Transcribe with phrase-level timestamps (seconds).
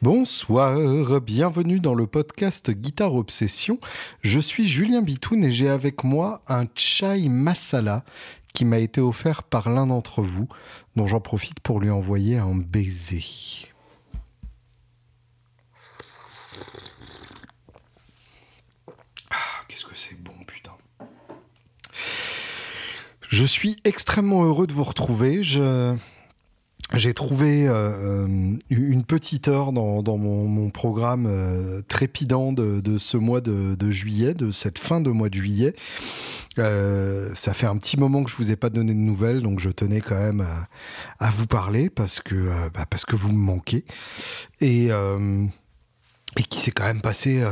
[0.00, 3.80] Bonsoir, bienvenue dans le podcast Guitare Obsession.
[4.22, 8.04] Je suis Julien Bitoun et j'ai avec moi un chai masala
[8.54, 10.46] qui m'a été offert par l'un d'entre vous,
[10.94, 13.24] dont j'en profite pour lui envoyer un baiser.
[19.30, 20.76] Ah, qu'est-ce que c'est bon, putain.
[23.28, 25.42] Je suis extrêmement heureux de vous retrouver.
[25.42, 25.96] Je
[26.94, 33.40] j'ai trouvé euh, euh, une petite heure dans, mon, programme euh, trépidant de, ce mois
[33.40, 35.74] de, juillet, de cette fin de mois de juillet.
[36.56, 39.70] ça fait un petit moment que je vous ai pas donné de nouvelles, donc je
[39.70, 40.44] tenais quand même
[41.18, 43.84] à, vous parler parce que bah, parce que vous me manquez
[44.60, 44.88] et
[46.38, 47.44] et qui s'est quand même passé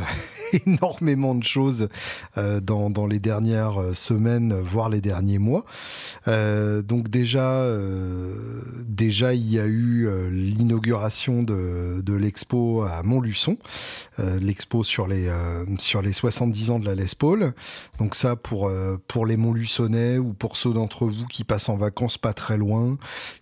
[0.67, 1.89] énormément de choses
[2.37, 5.65] euh, dans, les dernières euh, semaines, voire les derniers mois.
[6.29, 13.59] Euh, donc déjà, euh, déjà il y a eu euh, l'inauguration de, l'expo à Montluçon,
[14.19, 15.31] l'expo sur les
[15.79, 17.53] sur les 70 ans de la Les Paul.
[17.99, 18.71] Donc ça pour
[19.07, 22.97] pour les Montluçonnais ou pour ceux d'entre vous qui passent en vacances pas très loin,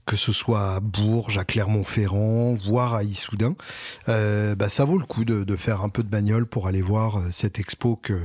[0.07, 3.55] que ce soit à Bourges, à Clermont-Ferrand, voire à Issoudun,
[4.07, 7.17] bah ça vaut le coup de, de faire un peu de bagnole pour aller voir
[7.17, 8.21] euh, cette expo que,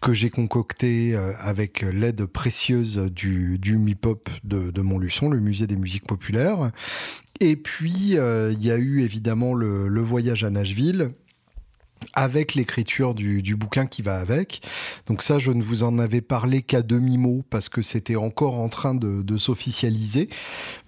[0.00, 5.66] que j'ai concoctée euh, avec l'aide précieuse du, du MIPOP de, de Montluçon, le musée
[5.66, 6.70] des musiques populaires.
[7.40, 11.10] Et puis, euh, il y a eu évidemment le, le voyage à Nashville
[12.14, 14.62] avec l'écriture du, du, bouquin qui va avec.
[15.06, 18.68] Donc ça, je ne vous en avais parlé qu'à demi-mot parce que c'était encore en
[18.68, 20.28] train de, de s'officialiser.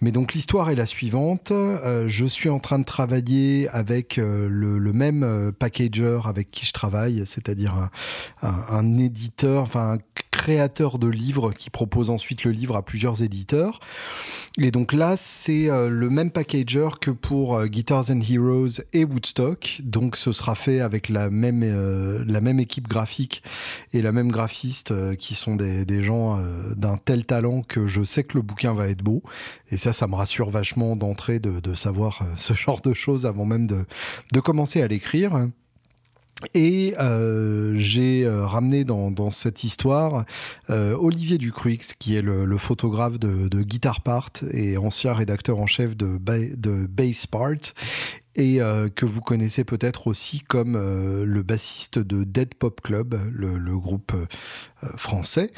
[0.00, 1.50] Mais donc l'histoire est la suivante.
[1.52, 6.50] Euh, je suis en train de travailler avec euh, le, le, même euh, packager avec
[6.50, 7.90] qui je travaille, c'est-à-dire un,
[8.42, 9.98] un, un, éditeur, enfin
[10.38, 13.80] créateur de livres qui propose ensuite le livre à plusieurs éditeurs.
[14.56, 19.04] Et donc là, c'est euh, le même packager que pour euh, Guitars and Heroes et
[19.04, 19.80] Woodstock.
[19.82, 23.42] Donc ce sera fait avec la même, euh, la même équipe graphique
[23.92, 26.40] et la même graphiste qui sont des, des gens
[26.76, 29.22] d'un tel talent que je sais que le bouquin va être beau.
[29.70, 33.44] Et ça, ça me rassure vachement d'entrer de, de savoir ce genre de choses avant
[33.44, 33.84] même de,
[34.32, 35.48] de commencer à l'écrire.
[36.54, 40.24] Et euh, j'ai euh, ramené dans, cette histoire
[40.70, 45.66] euh, Olivier Ducruix, qui est le, photographe de, de, Guitar Part et ancien rédacteur en
[45.66, 47.74] chef de, de Bass Part,
[48.38, 53.18] et euh, que vous connaissez peut-être aussi comme euh, le bassiste de Dead Pop Club,
[53.32, 54.26] le, groupe euh,
[54.96, 55.52] français.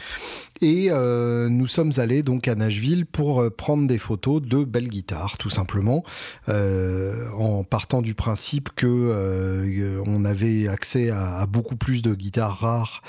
[0.62, 5.48] Et nous sommes allés donc à Nashville pour prendre des photos de belles guitares, tout
[5.48, 6.04] simplement,
[6.48, 13.02] en partant du principe que on avait accès à, à, beaucoup plus de guitares rares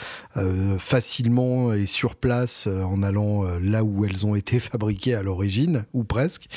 [0.79, 6.05] facilement et sur place en allant là où elles ont été fabriquées à l'origine, ou
[6.05, 6.47] presque.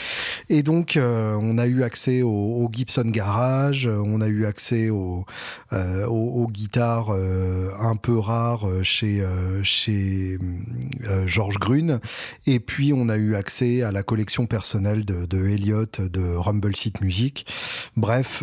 [0.48, 5.24] Et donc on a eu accès au, au Gibson Garage, on a eu accès aux,
[5.72, 10.38] euh, aux, guitares euh, un peu rares chez, euh, chez
[11.26, 12.00] Georges Grune,
[12.46, 16.74] et puis on a eu accès à la collection personnelle de, de Elliott de Rumble
[16.74, 17.46] Seat Music.
[17.96, 18.42] Bref,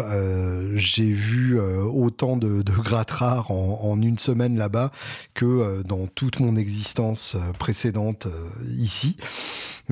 [0.75, 4.91] j'ai vu autant de, de grattes rares en, une semaine là-bas
[5.33, 8.28] que dans toute mon existence précédente
[8.66, 9.17] ici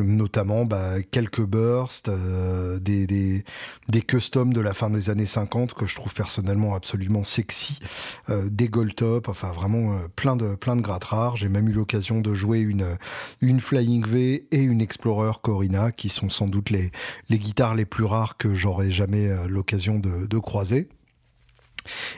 [0.04, 3.44] notamment bah, quelques bursts, euh, des, des,
[3.90, 7.80] des customs de la fin des années 50 que je trouve personnellement absolument sexy,
[8.30, 11.38] euh, des gold top, enfin vraiment euh, plein de plein de rares.
[11.38, 12.98] J'ai même eu l'occasion de jouer une
[13.42, 16.92] une Flying V et une Explorer Corina qui sont sans doute les
[17.30, 20.90] les guitares les plus rares que j'aurais jamais euh, l'occasion de, de croiser.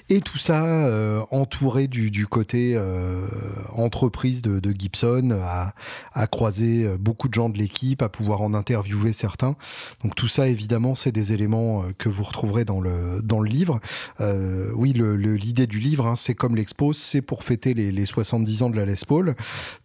[0.09, 3.25] Et tout ça euh, entouré du, du côté euh,
[3.73, 5.73] entreprise de, de Gibson, à,
[6.13, 9.55] à, croiser euh, beaucoup de gens de l'équipe, à pouvoir en interviewer certains.
[10.03, 13.49] Donc tout ça, évidemment, c'est des éléments euh, que vous retrouverez dans le, dans le
[13.49, 13.79] livre.
[14.19, 18.63] Euh, oui, l'idée du livre, hein, c'est comme l'expo, c'est pour fêter les, les 70
[18.63, 19.35] ans de la Les Paul.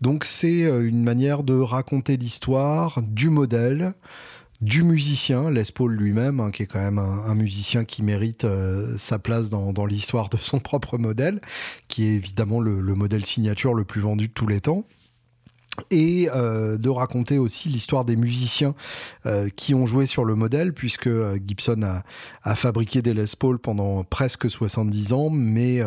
[0.00, 3.94] Donc c'est une manière de raconter l'histoire du modèle,
[4.60, 8.96] du musicien, Les Paul lui-même, hein, qui est quand même un, musicien qui mérite euh,
[8.96, 11.40] sa place dans, l'histoire de son propre modèle,
[11.88, 14.84] qui est évidemment le, le modèle signature le plus vendu de tous les temps.
[15.90, 18.74] Et euh, de raconter aussi l'histoire des musiciens
[19.26, 21.10] euh, qui ont joué sur le modèle puisque
[21.46, 21.82] Gibson
[22.42, 25.82] a, fabriqué des Les Paul pendant presque 70 ans mais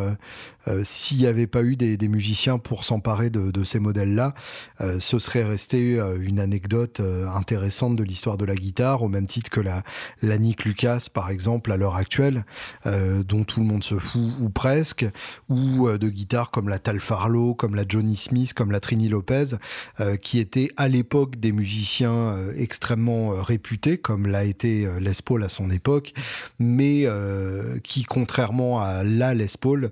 [0.84, 4.34] s'il n'y avait pas eu des, musiciens pour s'emparer de, ces modèles là
[4.82, 7.02] euh, ce serait resté une anecdote
[7.36, 11.72] intéressante de l'histoire de la guitare au même titre que la Nick Lucas par exemple
[11.72, 12.46] à l'heure actuelle
[12.86, 15.06] dont tout le monde se fout ou presque
[15.50, 19.56] ou de guitares comme la Tal Farlow comme la Johnny Smith comme la Trini Lopez
[20.22, 25.70] qui étaient à l'époque des musiciens extrêmement réputés, comme l'a été Les Paul à son
[25.70, 26.14] époque,
[26.60, 27.06] mais
[27.84, 29.92] qui, contrairement à la Les Paul,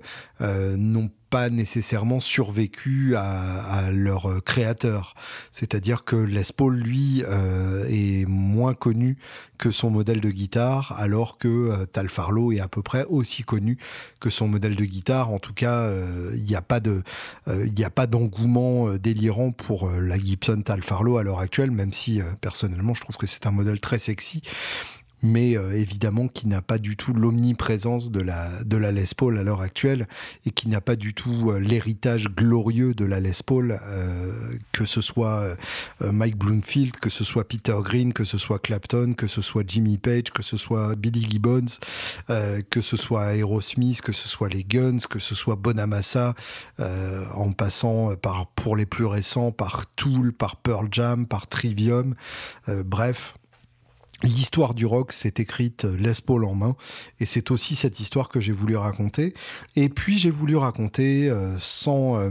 [0.76, 5.14] n'ont pas nécessairement survécu à, leur créateur.
[5.52, 9.18] C'est-à-dire que Les Paul, lui, euh, est moins connu
[9.58, 13.42] que son modèle de guitare, alors que euh, Tal Farlow est à peu près aussi
[13.42, 13.78] connu
[14.20, 15.30] que son modèle de guitare.
[15.30, 17.02] En tout cas, euh, il n'y a pas de,
[17.46, 22.94] a pas d'engouement délirant pour la Gibson Tal Farlow à l'heure actuelle, même si personnellement,
[22.94, 24.42] je trouve que c'est un modèle très sexy
[25.22, 29.38] mais euh, évidemment qui n'a pas du tout l'omniprésence de la, de la Les Paul
[29.38, 30.06] à l'heure actuelle
[30.46, 34.32] et qui n'a pas du tout euh, l'héritage glorieux de la Les Paul, euh,
[34.72, 35.44] que ce soit
[36.00, 39.98] Mike Bloomfield, que ce soit Peter Green, que ce soit Clapton, que ce soit Jimmy
[39.98, 41.66] Page, que ce soit Billy Gibbons,
[42.70, 46.34] que ce soit Aerosmith, que ce soit les Guns, que ce soit Bonamassa,
[46.78, 52.14] en passant par, pour les plus récents, par Tool, par Pearl Jam, par Trivium,
[52.84, 53.34] bref.
[54.24, 56.76] L'histoire du rock s'est écrite euh, Les en main,
[57.20, 59.32] et c'est aussi cette histoire que j'ai voulu raconter.
[59.76, 62.30] Et puis j'ai voulu raconter euh, sans, euh,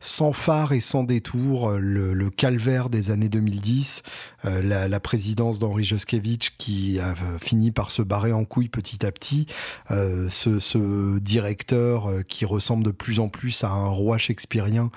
[0.00, 4.02] sans phare et sans détour le, calvaire des années 2010,
[4.44, 9.46] la, présidence d'Henri Joskevich qui a fini par se barrer en couille petit à petit,
[9.88, 14.90] ce, directeur qui ressemble de plus en plus à un roi shakespearien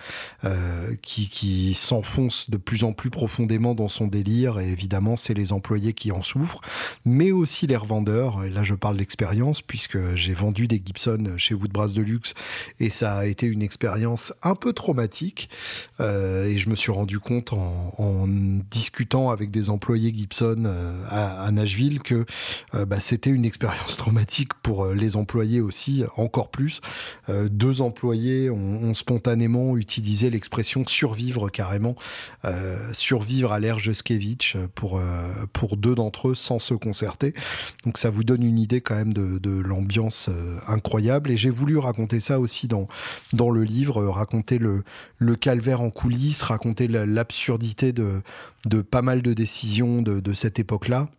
[1.01, 5.53] qui, qui s'enfonce de plus en plus profondément dans son délire, et évidemment c'est les
[5.53, 6.61] employés qui en souffrent,
[7.05, 8.43] mais aussi les revendeurs.
[8.43, 12.33] Et là, je parle d'expérience puisque j'ai vendu des Gibson chez Woodbrass Deluxe
[12.79, 15.49] et ça a été une expérience un peu traumatique.
[15.99, 18.27] Euh, et je me suis rendu compte en,
[18.69, 22.25] discutant avec des employés Gibson euh, à, Nashville que
[22.73, 26.81] euh, bah, c'était une expérience traumatique pour les employés aussi, encore plus.
[27.29, 31.95] deux employés ont, spontanément utilisé l'expression survivre carrément,
[32.91, 35.01] survivre à l'ère Juskevich pour,
[35.51, 37.33] pour deux d'entre eux sans se concerter.
[37.85, 41.31] Donc ça vous donne une idée quand même de, l'ambiance euh, incroyable.
[41.31, 42.87] Et j'ai voulu raconter ça aussi dans,
[43.33, 44.83] dans le livre, euh, raconter le,
[45.17, 48.21] le calvaire en coulisses, raconter l'absurdité de,
[48.65, 51.09] de pas mal de décisions de, de cette époque-là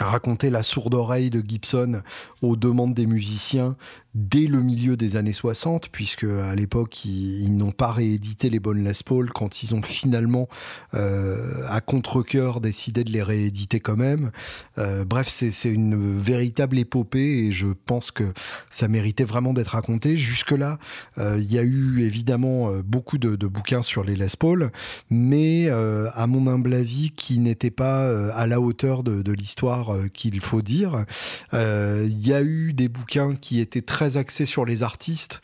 [0.00, 2.02] raconter la sourde oreille de Gibson
[2.42, 3.76] aux demandes des musiciens
[4.14, 8.84] dès le milieu des années 60, puisque à l'époque, ils, n'ont pas réédité les bonnes
[8.84, 10.48] Les Paul quand ils ont finalement,
[10.94, 14.30] euh, à contre-coeur, décidé de les rééditer quand même.
[14.78, 18.32] Euh, bref, c'est une véritable épopée et je pense que
[18.70, 20.16] ça méritait vraiment d'être raconté.
[20.16, 20.78] Jusque-là,
[21.18, 24.70] euh, il y a eu évidemment beaucoup de, bouquins sur les Les Paul,
[25.10, 30.62] mais à mon humble avis, qui n'étaient pas à la hauteur de l'histoire qu'il faut
[30.62, 31.04] dire.
[31.52, 35.40] Il y a eu des bouquins qui étaient très axé sur les artistes,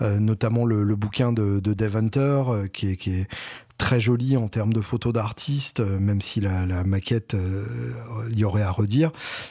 [0.00, 3.28] euh, notamment le, bouquin de, Dave Hunter, euh, qui, est,
[3.76, 7.36] très joli en termes de photos d'artistes, euh, même si la, maquette,
[8.30, 9.10] il y aurait à redire,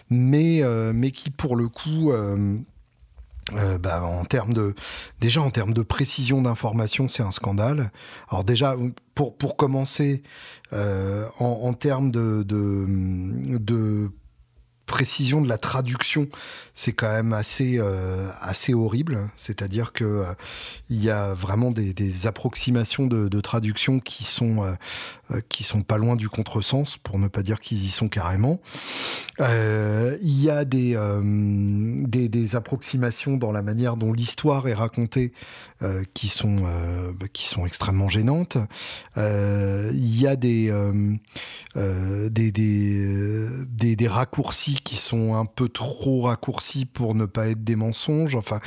[0.10, 0.62] mais,
[0.94, 2.12] mais qui pour le coup...
[3.81, 4.74] Bah, en termes de
[5.19, 7.92] déjà en termes de précision d'information, c'est un scandale.
[8.30, 8.75] Alors déjà
[9.15, 10.24] pour pour commencer,
[10.71, 14.10] en, termes de, de
[14.86, 16.27] précision de la traduction,
[16.75, 19.30] c'est quand même assez, euh, assez horrible.
[19.36, 20.34] C'est-à-dire que euh,
[20.90, 21.94] il y a vraiment des,
[22.28, 27.44] approximations de, traduction qui sont, euh, qui sont pas loin du contresens, pour ne pas
[27.44, 28.60] dire qu'ils y sont carrément.
[29.39, 30.98] il y a des,
[32.27, 35.34] des, approximations dans la manière dont l'histoire est racontée
[36.13, 36.62] qui, sont,
[37.20, 38.58] bah, qui sont extrêmement gênantes.
[39.18, 40.74] il y a des,
[41.75, 46.62] des, des, des raccourcis qui sont un peu trop raccourcis
[46.93, 48.36] pour ne pas être des mensonges.
[48.36, 48.60] Enfin,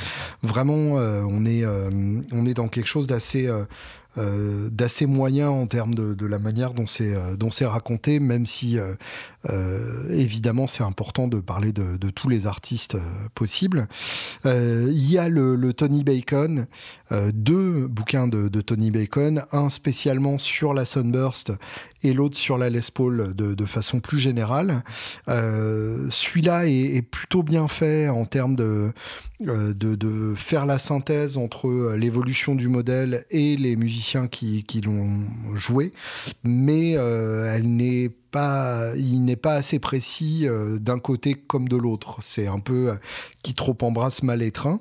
[0.43, 1.89] vraiment, euh, on, est, euh,
[2.31, 6.87] on est dans quelque chose d'assez euh, d'assez moyen en termes de, la manière dont
[6.87, 7.13] c'est
[7.51, 8.79] c'est raconté, même si
[10.09, 12.97] évidemment c'est important de parler de, tous les artistes
[13.35, 13.87] possibles.
[14.43, 16.65] Il y a le, Tony Bacon,
[17.31, 21.51] deux bouquins de, de, Tony Bacon, un spécialement sur la Sunburst
[22.03, 24.83] et l'autre sur la Les Paul de, façon plus générale.
[25.27, 28.91] Euh, celui-là est, plutôt bien fait en termes de,
[29.47, 35.25] euh, de, faire la synthèse entre euh, l'évolution du modèle et les musiciens qui, l'ont
[35.55, 35.91] joué,
[36.43, 40.45] mais elle n'est pas, il n'est pas assez précis
[40.79, 42.17] d'un côté comme de l'autre.
[42.21, 42.91] C'est un peu
[43.43, 44.79] qui trop embrasse mal étreint.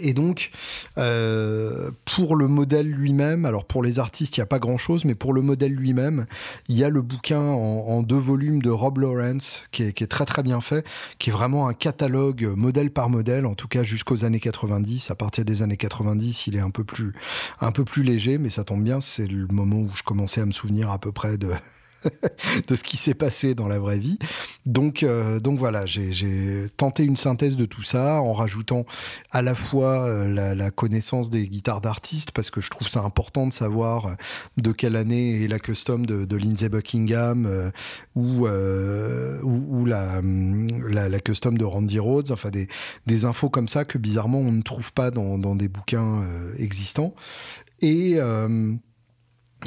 [0.00, 0.50] Et donc,
[0.98, 5.14] euh, pour le modèle lui-même, alors pour les artistes, il n'y a pas grand-chose, mais
[5.14, 6.26] pour le modèle lui-même,
[6.68, 10.42] il y a le bouquin en, deux volumes de Rob Lawrence, qui est, très très
[10.42, 10.86] bien fait,
[11.18, 15.10] qui est vraiment un catalogue modèle par modèle, en tout cas jusqu'aux années 90.
[15.10, 17.12] À partir des années 90, il est un peu plus,
[17.60, 20.46] un peu plus léger, mais ça tombe bien, c'est le moment où je commençais à
[20.46, 21.50] me souvenir à peu près de,
[22.68, 24.18] de ce qui s'est passé dans la vraie vie.
[24.64, 28.84] Donc, euh, donc voilà, j'ai tenté une synthèse de tout ça en rajoutant
[29.30, 33.46] à la fois euh, la, connaissance des guitares d'artistes, parce que je trouve ça important
[33.46, 34.14] de savoir euh,
[34.58, 37.72] de quelle année est la custom de, Lindsey Buckingham
[38.14, 42.68] ou, ou, la, la, custom de Randy Rhodes, enfin des,
[43.06, 46.22] des, infos comme ça que bizarrement on ne trouve pas dans, dans des bouquins
[46.58, 47.14] existants.
[47.80, 48.18] Et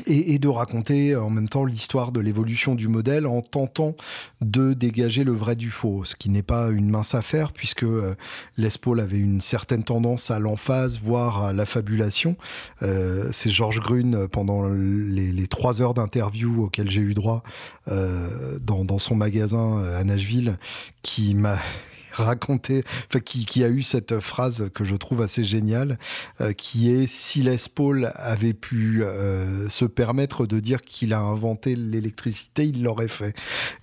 [0.07, 3.95] et, de raconter en même temps l'histoire de l'évolution du modèle en tentant
[4.41, 8.15] de dégager le vrai du faux, ce qui n'est pas une mince affaire puisque euh,
[8.57, 12.35] Les avait une certaine tendance à l'emphase, voire à l'affabulation.
[12.81, 17.43] Euh, c'est Georges Grune, pendant les, trois heures d'interview auxquelles j'ai eu droit
[17.87, 20.57] euh, dans, dans, son magasin à Nashville,
[21.01, 21.57] qui m'a
[22.19, 22.83] raconté,
[23.25, 25.97] qui, qui, a eu cette phrase que je trouve assez géniale,
[26.41, 31.19] euh, qui est si Les Paul avait pu euh, se permettre de dire qu'il a
[31.19, 33.35] inventé l'électricité, il l'aurait fait.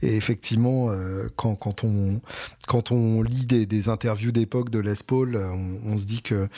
[0.02, 2.20] Et effectivement, euh, quand, quand, on,
[2.66, 5.36] quand on lit des, des interviews d'époque de Les Paul,
[5.84, 6.48] on, se dit que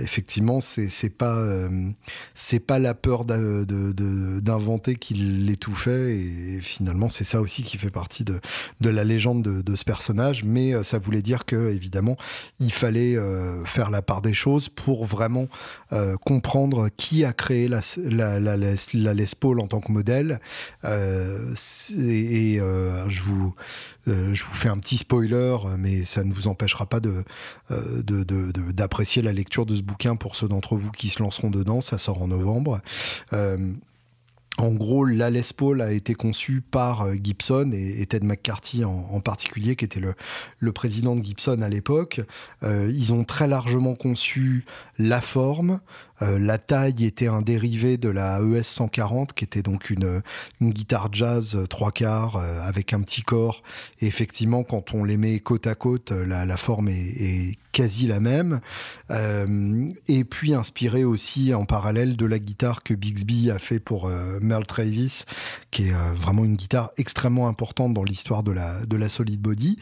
[0.00, 1.44] effectivement, c'est pas
[2.34, 6.16] c'est pas la peur d'inventer de, qu'il l'étouffait.
[6.16, 8.40] Et finalement, c'est ça aussi qui fait partie de,
[8.80, 10.44] de la légende de, de ce personnage.
[10.44, 12.16] Mais ça voulait dire que évidemment
[12.60, 15.48] il fallait euh, faire la part des choses pour vraiment
[15.92, 20.40] euh, comprendre qui a créé la, la, la, la, Les Paul en tant que modèle.
[20.84, 21.54] Euh,
[21.98, 22.58] et,
[23.08, 23.54] je vous
[24.06, 27.24] je vous fais un petit spoiler, mais ça ne vous empêchera pas de,
[28.72, 31.80] d'apprécier la lecture de ce bouquin pour ceux d'entre vous qui se lanceront dedans.
[31.80, 32.80] Ça sort en novembre.
[34.58, 39.20] En gros, la Les Paul a été conçue par euh, Gibson et, Ted McCarthy en,
[39.20, 42.22] particulier, qui était le, président de Gibson à l'époque.
[42.62, 44.64] Euh, ils ont très largement conçu
[44.98, 45.80] la forme.
[46.22, 50.22] Euh, la taille était un dérivé de la ES 140, qui était donc une,
[50.60, 53.62] une guitare jazz trois quarts avec un petit corps.
[54.00, 58.06] Et effectivement, quand on les met côte à côte, la, la forme est, est quasi
[58.06, 58.62] la même,
[59.10, 64.06] euh, et puis inspiré aussi en parallèle de la guitare que Bixby a fait pour
[64.06, 65.24] euh, Merle Travis,
[65.70, 69.42] qui est euh, vraiment une guitare extrêmement importante dans l'histoire de la, de la solid
[69.42, 69.76] body.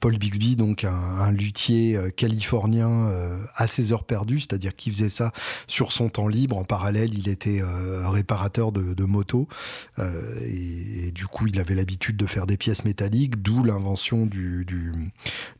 [0.00, 3.10] Paul Bixby, donc un, luthier californien
[3.56, 5.32] à ses heures perdues, c'est-à-dire qu'il faisait ça
[5.66, 6.56] sur son temps libre.
[6.56, 7.62] En parallèle, il était
[8.06, 9.48] réparateur de, motos,
[9.98, 14.66] et, du coup, il avait l'habitude de faire des pièces métalliques, d'où l'invention du,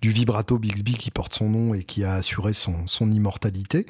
[0.02, 3.87] vibrato Bixby qui porte son nom et qui a assuré son, son immortalité.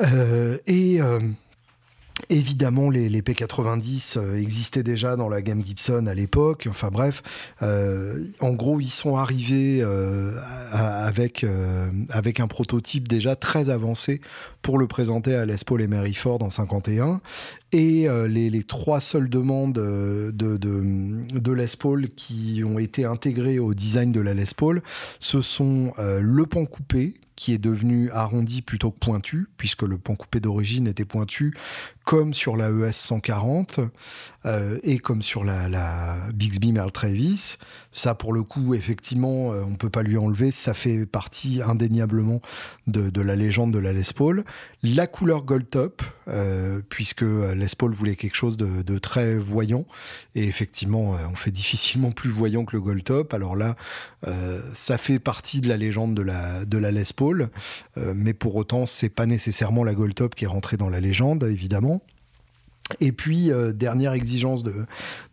[0.00, 1.20] Euh, et euh,
[2.28, 6.66] Évidemment, les, les, P90 euh, existaient déjà dans la gamme Gibson à l'époque.
[6.70, 7.22] Enfin bref,
[7.62, 10.32] euh, en gros, ils sont arrivés euh,
[10.72, 11.44] avec,
[12.10, 14.20] avec un prototype déjà très avancé
[14.62, 17.20] pour le présenter à Les Paul et Mary Ford en 51.
[17.72, 23.58] Et les, les, trois seules demandes de, de, de, Les Paul qui ont été intégrées
[23.58, 24.82] au design de la Les Paul,
[25.18, 30.14] ce sont le pan coupé, qui est devenu arrondi plutôt que pointu, puisque le pan
[30.14, 31.54] coupé d'origine était pointu,
[32.04, 33.80] comme sur la ES 140
[34.44, 37.56] euh, et comme sur la, Bixby Merle Travis.
[37.92, 40.50] Ça, pour le coup, effectivement, euh, on peut pas lui enlever.
[40.50, 42.40] Ça fait partie indéniablement
[42.86, 44.44] de, la légende de la Les Paul.
[44.82, 49.86] La couleur Gold Top, euh, puisque Les Paul voulait quelque chose de, de, très voyant.
[50.34, 53.34] Et effectivement, on fait difficilement plus voyant que le Gold Top.
[53.34, 53.76] Alors là,
[54.74, 57.21] ça fait partie de la légende de la, de la Les Paul.
[57.96, 61.44] Mais pour autant, c'est pas nécessairement la Gold Top qui est rentrée dans la légende,
[61.44, 62.02] évidemment.
[63.00, 64.86] Et puis, euh, dernière exigence de,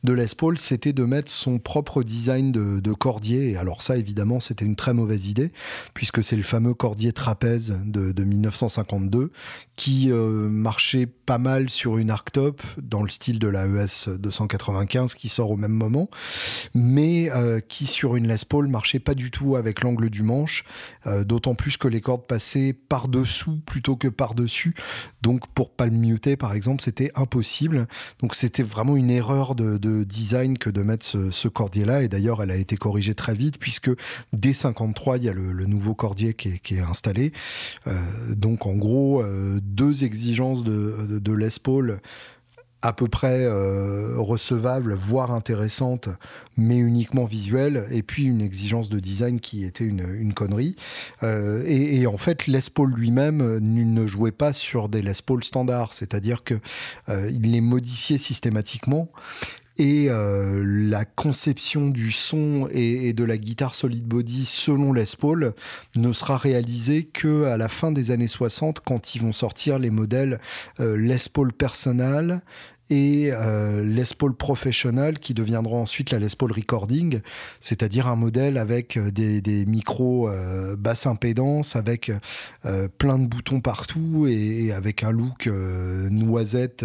[0.03, 3.51] de Les Paul, c'était de mettre son propre design de, cordier.
[3.51, 5.51] Et alors ça, évidemment, c'était une très mauvaise idée,
[5.93, 9.31] puisque c'est le fameux cordier trapèze de, de 1952,
[9.75, 15.13] qui euh, marchait pas mal sur une arctop, dans le style de la ES 295,
[15.13, 16.09] qui sort au même moment,
[16.73, 20.63] mais euh, qui, sur une Les Paul, marchait pas du tout avec l'angle du manche,
[21.25, 24.75] d'autant plus que les cordes passaient par-dessous plutôt que par-dessus.
[25.21, 27.48] Donc, pour palm muter, par exemple, c'était impossible
[28.19, 32.03] donc c'était vraiment une erreur de, design que de mettre ce, cordier-là.
[32.03, 33.91] Et d'ailleurs, elle a été corrigée très vite puisque
[34.33, 37.31] dès 53, il y a le, nouveau cordier qui est, installé.
[37.87, 37.93] Euh,
[38.35, 41.99] donc en gros, euh, deux exigences de, de Les Paul
[42.81, 46.09] à peu près euh, recevable, voire intéressante,
[46.57, 50.75] mais uniquement visuelle, et puis une exigence de design qui était une, connerie.
[51.23, 55.93] Euh, et, en fait, Les Paul lui-même ne jouait pas sur des Les Paul standards,
[55.93, 56.55] c'est-à-dire que
[57.07, 59.09] il les modifiait systématiquement
[59.79, 65.53] et euh, la conception du son et, de la guitare solid body selon Les Paul
[65.95, 69.89] ne sera réalisée que à la fin des années 60 quand ils vont sortir les
[69.89, 70.39] modèles
[70.81, 72.41] euh, Les Paul Personal
[72.89, 77.21] et euh, Les Paul Professional qui deviendra ensuite la Les Paul Recording,
[77.59, 82.11] c'est-à-dire un modèle avec euh, des, micros euh, basse impédance, avec
[82.65, 86.83] euh, plein de boutons partout et, avec un look euh, noisette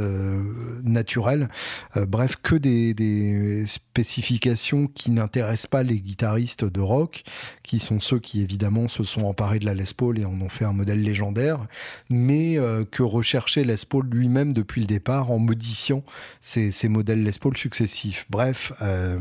[0.84, 1.48] naturel.
[1.96, 7.22] bref, que des, des spécifications qui n'intéressent pas les guitaristes de rock,
[7.62, 10.48] qui sont ceux qui évidemment se sont emparés de la Les Paul et en ont
[10.48, 11.64] fait un modèle légendaire,
[12.10, 12.58] mais
[12.90, 16.02] que recherchait Les Paul lui-même depuis le départ en modifiant
[16.40, 18.26] ces, modèles Les Paul successifs.
[18.30, 19.20] Bref, euh,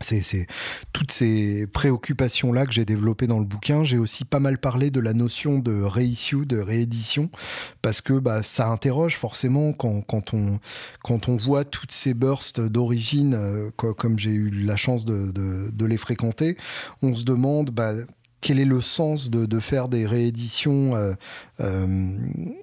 [0.00, 0.46] c'est
[0.92, 3.84] toutes ces préoccupations-là que j'ai développées dans le bouquin.
[3.84, 7.30] J'ai aussi pas mal parlé de la notion de reissue, de réédition,
[7.82, 10.58] parce que bah, ça interroge forcément quand, quand, on,
[11.02, 15.86] quand on voit toutes ces bursts d'origine, euh, comme j'ai eu la chance de, de,
[15.86, 16.56] les fréquenter,
[17.02, 17.92] on se demande bah,
[18.40, 21.14] quel est le sens de, de faire des rééditions euh,
[21.60, 22.16] euh,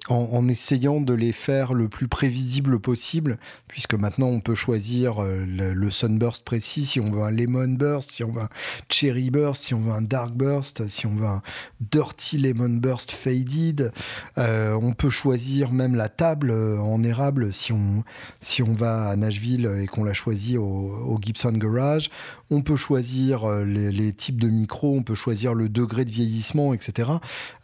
[0.08, 5.44] en, essayant de les faire le plus prévisible possible, puisque maintenant on peut choisir euh,
[5.44, 8.48] le, sunburst précis, si on veut un lemon burst, si on veut un
[8.88, 11.42] cherry burst, si on veut un dark burst, si on veut un
[11.80, 13.92] dirty lemon burst faded.
[14.36, 18.04] On peut choisir même la table en érable si on,
[18.40, 22.10] si on va à Nashville et qu'on l'a choisi au, Gibson Garage.
[22.50, 26.74] On peut choisir les, les, types de micros, on peut choisir le degré de vieillissement,
[26.74, 27.10] etc.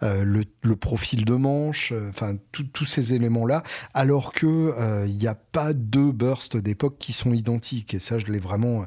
[0.03, 3.63] le, le profil de manche, euh, enfin tous ces éléments-là,
[3.95, 7.95] alors que euh, il n'y a pas deux bursts d'époque qui sont identiques.
[7.95, 8.85] Et ça, je l'ai vraiment, euh,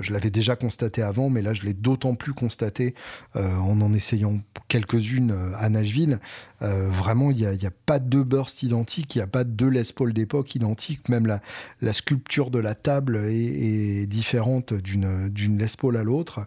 [0.00, 2.94] je l'avais déjà constaté avant, mais là, je l'ai d'autant plus constaté
[3.34, 6.18] en en essayant quelques-unes à Nashville.
[6.60, 9.84] vraiment, il n'y a, a, pas deux bursts identiques, il n'y a pas deux Les
[10.12, 11.08] d'époque identiques.
[11.08, 16.46] Même la, sculpture de la table est, différente d'une Les à l'autre.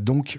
[0.00, 0.38] donc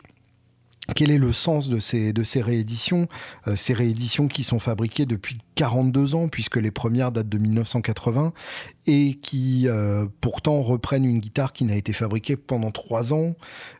[0.93, 3.07] quel est le sens de ces, de ces rééditions
[3.47, 8.33] euh, Ces rééditions qui sont fabriquées depuis 42 ans, puisque les premières datent de 1980,
[8.87, 13.35] et qui euh, pourtant reprennent une guitare qui n'a été fabriquée pendant trois ans.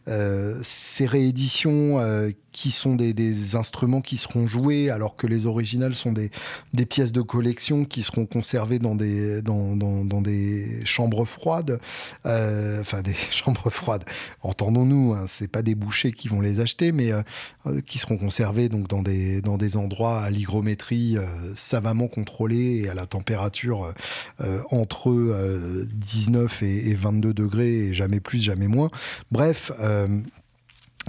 [0.07, 5.45] Euh, ces rééditions euh, qui sont des, des, instruments qui seront joués, alors que les
[5.45, 6.29] originales sont des,
[6.73, 11.79] des pièces de collection qui seront conservées dans des, dans, dans, dans des chambres froides,
[12.25, 14.05] euh, enfin des chambres froides,
[14.41, 18.69] entendons-nous, hein, c'est pas des bouchers qui vont les acheter, mais euh, qui seront conservés
[18.69, 21.17] donc dans des, dans des endroits à l'hygrométrie
[21.55, 23.93] savamment contrôlé et à la température
[24.41, 24.61] euh,
[24.95, 28.89] entre 19 euh, et, 22 degrés et jamais plus, jamais moins.
[29.31, 30.07] Bref, euh,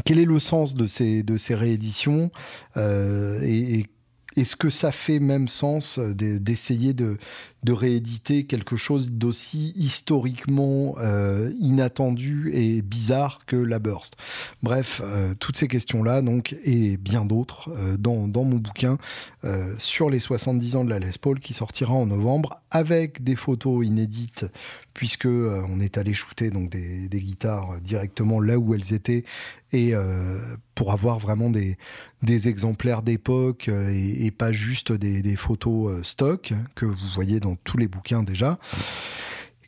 [0.04, 2.30] quel est le sens de ces, de ces rééditions
[2.76, 3.86] et, et
[4.36, 7.16] est-ce que ça fait même sens d'essayer de,
[7.64, 14.16] de rééditer quelque chose d'aussi historiquement euh, inattendu et bizarre que la Burst.
[14.62, 18.98] Bref, euh, toutes ces questions-là, donc, et bien d'autres, euh, dans, dans, mon bouquin
[19.78, 23.86] sur les 70 ans de la Les Paul qui sortira en novembre avec des photos
[23.86, 24.44] inédites
[24.92, 29.24] puisque on est allé shooter donc des, des, guitares directement là où elles étaient
[29.72, 29.94] et
[30.74, 31.78] pour avoir vraiment des,
[32.22, 37.78] des exemplaires d'époque et, pas juste des, des photos stock que vous voyez dans tous
[37.78, 38.58] les bouquins déjà.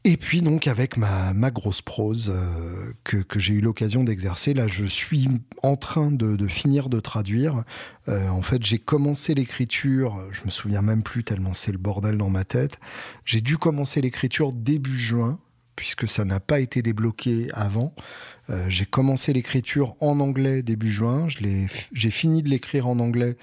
[0.05, 4.85] Et puis donc avec ma, grosse prose euh, que, j'ai eu l'occasion d'exercer, là je
[4.85, 5.29] suis
[5.62, 7.62] en train de, finir de traduire.
[8.09, 12.17] Euh, en fait j'ai commencé l'écriture, je me souviens même plus tellement c'est le bordel
[12.17, 12.79] dans ma tête.
[13.25, 15.38] J'ai dû commencer l'écriture début juin
[15.79, 17.95] puisque ça n'a pas été débloqué avant.
[18.51, 21.29] Euh, j'ai commencé l'écriture en anglais début juin,
[21.93, 23.37] j'ai fini de l'écrire en anglais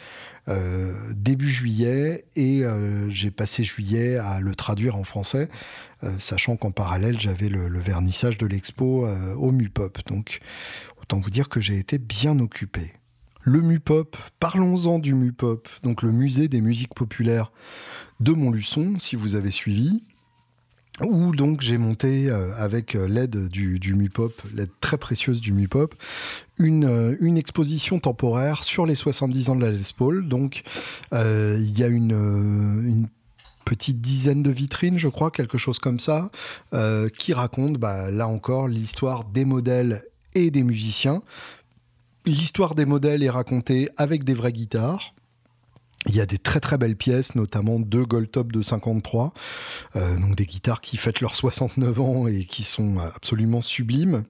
[1.25, 5.49] début juillet et euh, j'ai passé juillet à le traduire en français,
[6.03, 10.05] euh, sachant qu'en parallèle j'avais le, vernissage de l'expo euh, au MUPOP.
[10.07, 10.39] Donc
[11.01, 12.93] autant vous dire que j'ai été bien occupé.
[13.41, 17.51] Le MUPOP, parlons-en du MUPOP, donc le musée des musiques populaires
[18.19, 20.03] de Montluçon, si vous avez suivi
[21.01, 25.51] où donc j'ai monté euh, avec euh, l'aide du, du MUPOP, l'aide très précieuse du
[25.51, 25.93] MUPOP,
[26.57, 30.27] une, euh, une exposition temporaire sur les 70 ans de la Les Paul.
[30.27, 30.63] Donc
[31.11, 33.07] il y a une,
[33.65, 36.29] petite dizaine de vitrines, je crois, quelque chose comme ça,
[37.17, 40.03] qui raconte, bah, là encore, l'histoire des modèles
[40.35, 41.23] et des musiciens.
[42.27, 45.15] L'histoire des modèles est racontée avec des vraies guitares
[46.07, 49.33] Il y a des très très belles pièces, notamment deux Goldtop de 53,
[49.95, 54.23] donc des guitares qui fêtent leurs 69 ans et qui sont absolument sublimes.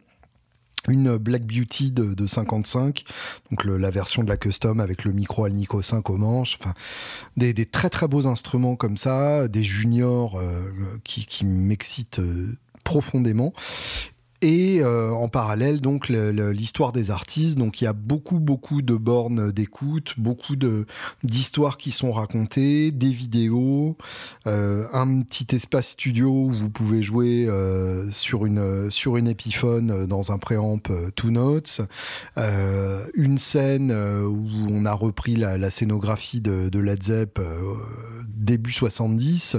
[0.87, 3.03] Une Black Beauty de, 55,
[3.49, 6.73] donc la version de la custom avec le micro Alnico 5 au manche, enfin
[7.37, 10.61] des, très très beaux instruments comme ça, des juniors euh,
[11.03, 13.53] qui, qui m'excitent euh, profondément
[14.45, 17.57] et euh, en parallèle, donc l'histoire des artistes.
[17.57, 20.85] Donc il y a beaucoup beaucoup de bornes d'écoute, beaucoup de
[21.23, 23.97] d'histoires qui sont racontées, des vidéos,
[24.45, 30.05] euh, un petit espace studio où vous pouvez jouer euh, sur une sur une Epiphone
[30.05, 30.77] dans un préamp
[31.15, 31.81] Two Notes,
[32.37, 37.39] une scène où on a repris la, scénographie de, de Led Zepp
[38.27, 39.57] début 70.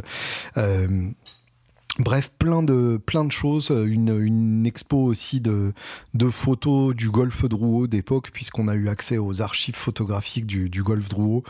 [1.99, 3.71] Bref, plein de, plein de choses.
[3.71, 5.73] Une, une expo aussi de,
[6.13, 10.83] de photos du golfe Drouot d'époque, puisqu'on a eu accès aux archives photographiques du, du
[10.83, 11.43] golfe Drouot.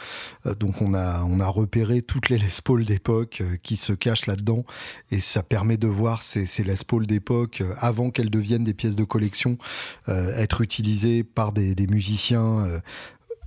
[0.46, 4.26] Euh, donc on a, on a repéré toutes les Les d'époque euh, qui se cachent
[4.26, 4.64] là-dedans.
[5.10, 8.96] Et ça permet de voir ces, ces Les d'époque, euh, avant qu'elles deviennent des pièces
[8.96, 9.58] de collection,
[10.06, 12.64] être utilisées par des, des musiciens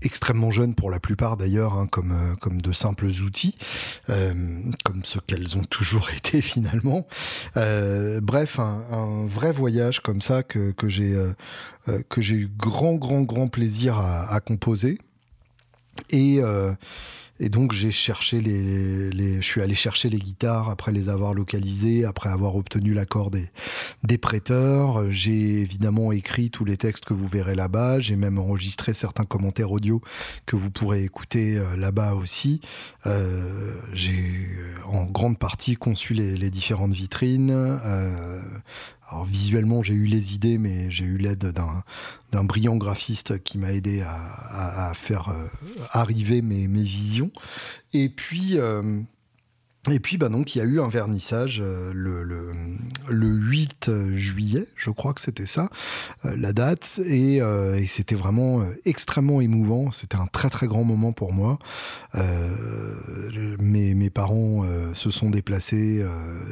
[0.01, 3.55] extrêmement jeunes pour la plupart d'ailleurs, hein, comme, euh, comme de simples outils,
[4.09, 4.33] euh,
[4.83, 7.07] comme ce qu'elles ont toujours été finalement.
[7.57, 11.15] Euh, bref, un, vrai voyage comme ça que, que j'ai
[12.09, 14.99] que j'ai eu grand, grand, grand plaisir à, à composer.
[16.11, 16.39] Et,
[17.39, 22.05] et donc j'ai cherché les, je suis allé chercher les guitares après les avoir localisées,
[22.05, 23.47] après avoir obtenu l'accord des,
[24.03, 25.09] des prêteurs.
[25.11, 27.99] J'ai évidemment écrit tous les textes que vous verrez là-bas.
[27.99, 30.01] J'ai même enregistré certains commentaires audio
[30.45, 32.61] que vous pourrez écouter euh, là-bas aussi.
[33.05, 37.51] Euh, j'ai euh, en grande partie conçu les, différentes vitrines.
[39.11, 41.51] Alors visuellement, j'ai eu les idées, mais j'ai eu l'aide
[42.31, 45.47] d'un brillant graphiste qui m'a aidé à, faire euh,
[45.91, 47.31] arriver mes, mes, visions.
[47.93, 49.01] Et puis, euh,
[49.89, 52.51] et puis, bah donc, il y a eu un vernissage euh, le, le,
[53.07, 55.69] le, 8 juillet, je crois que c'était ça,
[56.25, 59.91] euh, la date, et, euh, et c'était vraiment extrêmement émouvant.
[59.91, 61.59] C'était un très très grand moment pour moi.
[62.13, 66.05] mes, mes parents se sont déplacés,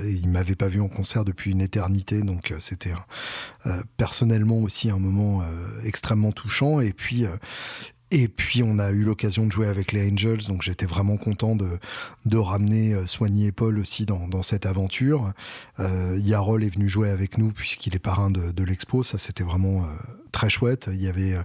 [0.06, 2.94] et ils m'avaient pas vu en concert depuis une éternité, donc c'était
[3.98, 5.44] personnellement aussi un moment
[5.84, 6.80] extrêmement touchant.
[6.80, 7.26] Et puis,
[8.10, 11.58] et puis on a eu l'occasion de jouer avec les Angels, donc j'étais vraiment content
[11.58, 11.78] de,
[12.26, 15.34] de ramener euh, Soigny et Paul aussi dans, cette aventure.
[15.80, 19.84] Euh, Yarol est venu jouer avec nous puisqu'il est parrain de, l'expo, ça c'était vraiment
[19.84, 19.88] euh,
[20.32, 20.90] très chouette.
[20.92, 21.36] Il y avait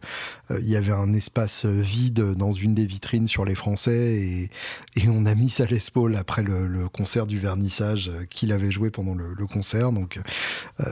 [0.51, 4.51] il y avait un espace vide dans une des vitrines sur les Français et,
[4.97, 9.15] et on a mis ça Paul après le, concert du vernissage qu'il avait joué pendant
[9.15, 10.21] le, concert, donc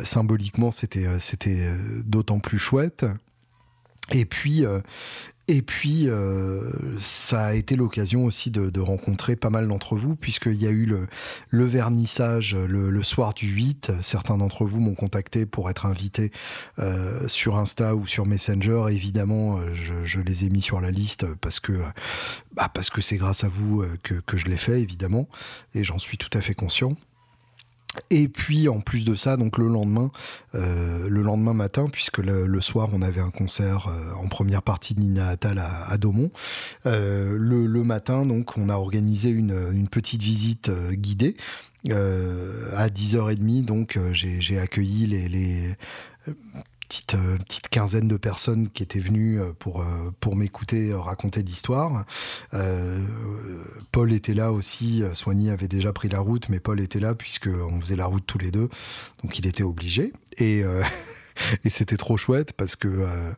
[0.03, 1.71] symboliquement c'était c'était
[2.05, 3.05] d'autant plus chouette.
[4.13, 4.65] Et puis,
[5.51, 10.55] et puis, euh, ça a été l'occasion aussi de, rencontrer pas mal d'entre vous, puisqu'il
[10.63, 13.95] y a eu le, vernissage le, le, soir du 8.
[14.01, 16.31] Certains d'entre vous m'ont contacté pour être invité
[16.79, 18.85] euh, sur Insta ou sur Messenger.
[18.91, 21.73] Évidemment, euh, je, les ai mis sur la liste parce que
[22.55, 25.29] bah c'est grâce à vous euh, que, que je l'ai fait, évidemment,
[25.75, 26.95] et j'en suis tout à fait conscient.
[28.11, 30.13] Et puis en plus de ça, donc le lendemain,
[30.55, 34.63] euh, le lendemain matin, puisque le, le, soir on avait un concert euh, en première
[34.63, 36.31] partie de Nina Attal à, à Daumont,
[36.87, 41.37] euh, le, le, matin donc on a organisé une, une petite visite euh, guidée
[41.91, 43.65] euh, à 10h30.
[43.65, 45.75] Donc j'ai accueilli les, les
[46.91, 51.43] petite, euh, petite quinzaine de personnes qui étaient venues euh, pour, euh, pour m'écouter raconter
[51.43, 52.05] l'histoire.
[53.93, 57.81] Paul était là aussi, Soigny avait déjà pris la route, mais Paul était là puisqu'on
[57.81, 58.69] faisait la route tous les deux,
[59.23, 60.13] donc il était obligé.
[60.39, 60.65] Et...
[61.65, 63.33] et c'était trop chouette parce que euh,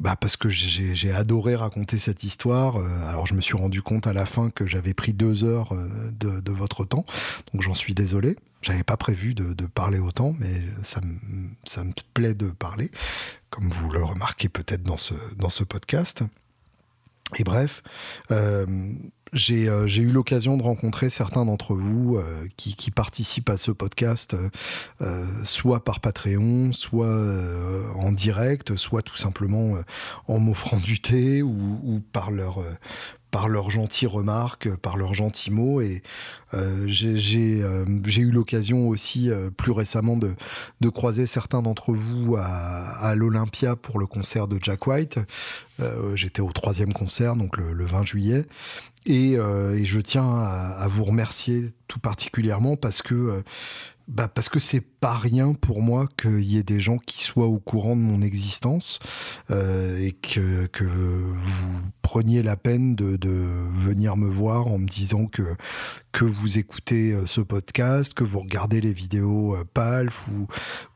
[0.00, 2.76] bah parce que j'ai adoré raconter cette histoire.
[3.08, 5.74] Alors je me suis rendu compte à la fin que j'avais pris deux heures
[6.12, 7.04] de, de votre temps,
[7.52, 8.36] donc j'en suis désolé.
[8.62, 11.14] J'avais pas prévu de, parler autant, mais ça me,
[11.64, 12.90] ça me plaît de parler,
[13.48, 16.24] comme vous le remarquez peut-être dans ce, dans ce podcast.
[17.36, 17.82] Et bref,
[18.30, 18.66] euh,
[19.32, 24.36] j'ai euh, eu l'occasion de rencontrer certains d'entre vous euh, qui, participent à ce podcast,
[25.00, 27.14] euh, soit par Patreon, soit
[27.94, 29.74] en direct, soit tout simplement
[30.28, 32.64] en m'offrant du thé ou, par leur
[33.32, 35.80] par leurs gentilles remarques, par leurs gentils mots.
[35.80, 36.02] Et
[36.86, 44.06] j'ai eu l'occasion aussi plus récemment de, croiser certains d'entre vous à l'Olympia pour le
[44.06, 45.18] concert de Jack White.
[46.14, 48.46] J'étais au troisième concert, donc le, 20 juillet.
[49.06, 53.42] Et, je tiens à, vous remercier tout particulièrement parce que
[54.08, 57.46] bah parce que c'est pas rien pour moi qu'il y ait des gens qui soient
[57.46, 59.00] au courant de mon existence
[59.50, 65.26] euh, et que, que vous preniez la peine de, venir me voir en me disant
[65.26, 65.42] que,
[66.12, 70.46] que vous écoutez euh, ce podcast, que vous regardez les vidéos euh, PALF ou,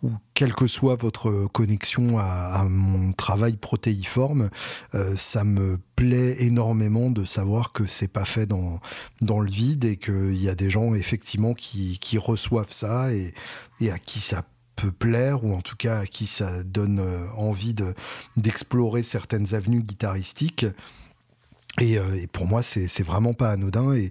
[0.02, 4.48] ou quelle que soit votre connexion à, mon travail protéiforme,
[4.94, 8.80] euh, ça me plaît énormément de savoir que c'est pas fait dans,
[9.20, 13.34] dans le vide et qu'il y a des gens effectivement qui, qui reçoivent ça et,
[13.82, 14.44] et à qui ça
[14.76, 17.74] peut plaire ou en tout cas à qui ça donne euh, envie
[18.38, 20.64] d'explorer certaines avenues guitaristiques.
[21.82, 23.94] Euh, et, pour moi, c'est vraiment pas anodin.
[23.94, 24.10] Et,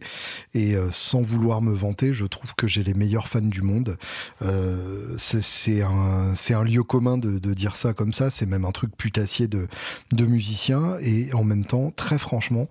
[0.75, 3.97] euh, sans vouloir me vanter, je trouve que j'ai les meilleurs fans du monde.
[4.41, 8.29] Euh, c'est un, lieu commun de, dire ça comme ça.
[8.29, 9.67] C'est même un truc putassier de,
[10.11, 10.97] de musicien.
[11.01, 12.67] Et en même temps, très franchement,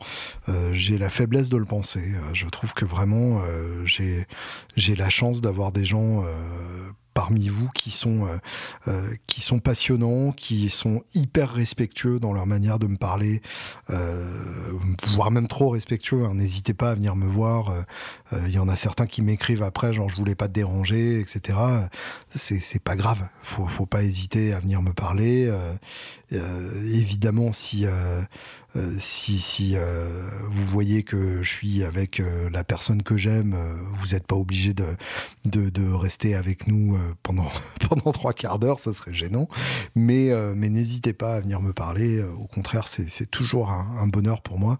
[0.72, 2.12] j'ai la faiblesse de le penser.
[2.32, 3.42] Je trouve que vraiment,
[3.84, 4.26] j'ai
[4.96, 6.24] la chance d'avoir des gens
[7.18, 8.38] parmi vous qui sont, euh,
[8.86, 13.42] euh, qui sont passionnants, qui sont hyper respectueux dans leur manière de me parler,
[13.90, 14.72] euh,
[15.08, 16.24] voire même trop respectueux.
[16.24, 16.34] Hein.
[16.34, 17.74] N'hésitez pas à venir me voir.
[18.46, 21.58] Il y en a certains qui m'écrivent après, genre je voulais pas te déranger, etc.
[22.36, 23.26] C'est pas grave.
[23.42, 25.52] Faut, faut pas hésiter à venir me parler.
[26.30, 27.84] évidemment, si
[28.76, 33.56] euh, si, euh, vous voyez que je suis avec euh, la personne que j'aime,
[33.98, 34.84] vous n'êtes pas obligé de,
[35.94, 37.50] rester avec nous pendant,
[38.12, 39.48] trois quarts d'heure, ça serait gênant.
[39.94, 42.22] Mais, n'hésitez pas à venir me parler.
[42.22, 44.78] Au contraire, c'est toujours un, bonheur pour moi.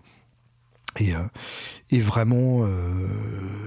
[1.91, 3.09] Et vraiment, euh,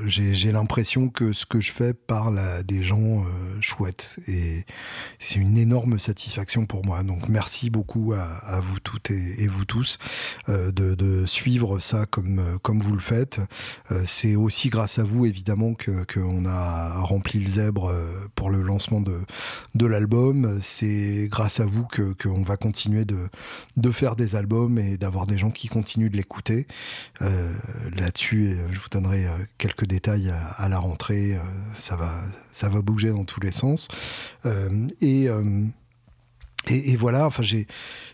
[0.05, 4.19] j'ai l'impression que ce que je fais parle à des gens euh, chouettes.
[4.27, 4.63] Et
[5.17, 7.01] c'est une énorme satisfaction pour moi.
[7.01, 9.97] Donc merci beaucoup à, à vous toutes et, et vous tous
[10.49, 13.39] euh, de, de, suivre ça comme, comme vous le faites.
[14.05, 17.93] C'est aussi grâce à vous, évidemment, qu'on que a rempli le zèbre
[18.35, 19.19] pour le lancement de,
[19.75, 20.59] de l'album.
[20.61, 21.87] C'est grâce à vous
[22.21, 23.29] qu'on va continuer de,
[23.77, 26.67] de faire des albums et d'avoir des gens qui continuent de l'écouter.
[28.11, 28.49] Là-dessus.
[28.49, 31.35] Euh, je vous donnerai euh, quelques détails à, la rentrée.
[31.35, 31.39] Euh,
[31.75, 32.11] ça va,
[32.51, 33.87] ça va bouger dans tous les sens.
[35.01, 35.29] et
[36.69, 37.67] et, voilà, enfin j'ai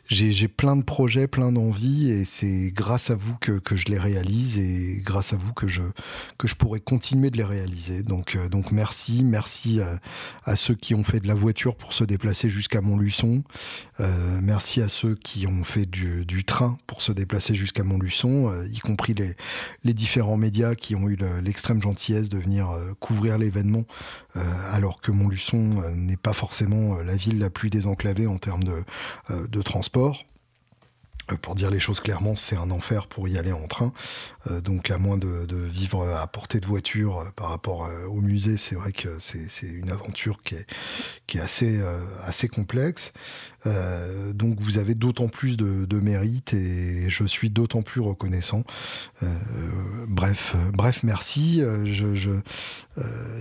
[0.10, 3.99] j'ai plein de projets, plein d'envies, et c'est grâce à vous que, que, je les
[3.99, 5.81] réalise et grâce à vous que je
[6.38, 8.03] que je pourrai continuer de les réaliser.
[8.03, 9.81] Donc euh, donc merci, merci
[10.45, 13.43] à, ceux qui ont fait de la voiture pour se déplacer jusqu'à Montluçon.
[13.99, 18.49] Euh, merci à ceux qui ont fait du, du train pour se déplacer jusqu'à Montluçon,
[18.49, 19.36] euh, y compris les
[19.83, 23.83] les différents médias qui ont eu l'extrême gentillesse de venir couvrir l'événement,
[24.71, 28.84] alors que Montluçon n'est pas forcément la ville la plus désenclavée en termes de,
[29.32, 30.23] euh, transport.
[31.32, 33.91] Euh, pour dire les choses clairement, c'est un enfer pour y aller en train.
[34.50, 38.76] Euh, donc, à moins de, vivre à portée de voiture par rapport au musée, c'est
[38.76, 43.12] vrai que c'est une aventure qui est, assez, complexe.
[44.34, 48.63] donc, vous avez d'autant plus de, mérite et je suis d'autant plus reconnaissant.
[50.08, 51.62] bref, bref, merci.
[51.86, 52.32] Je, je,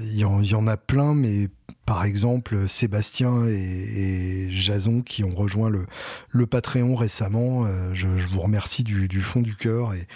[0.01, 1.49] il y, en, y en a plein, mais
[1.87, 5.87] par exemple Sébastien et, Jason qui ont rejoint le,
[6.31, 7.65] le Patreon récemment.
[7.65, 10.07] Euh, je, vous remercie du, du fond du cœur et,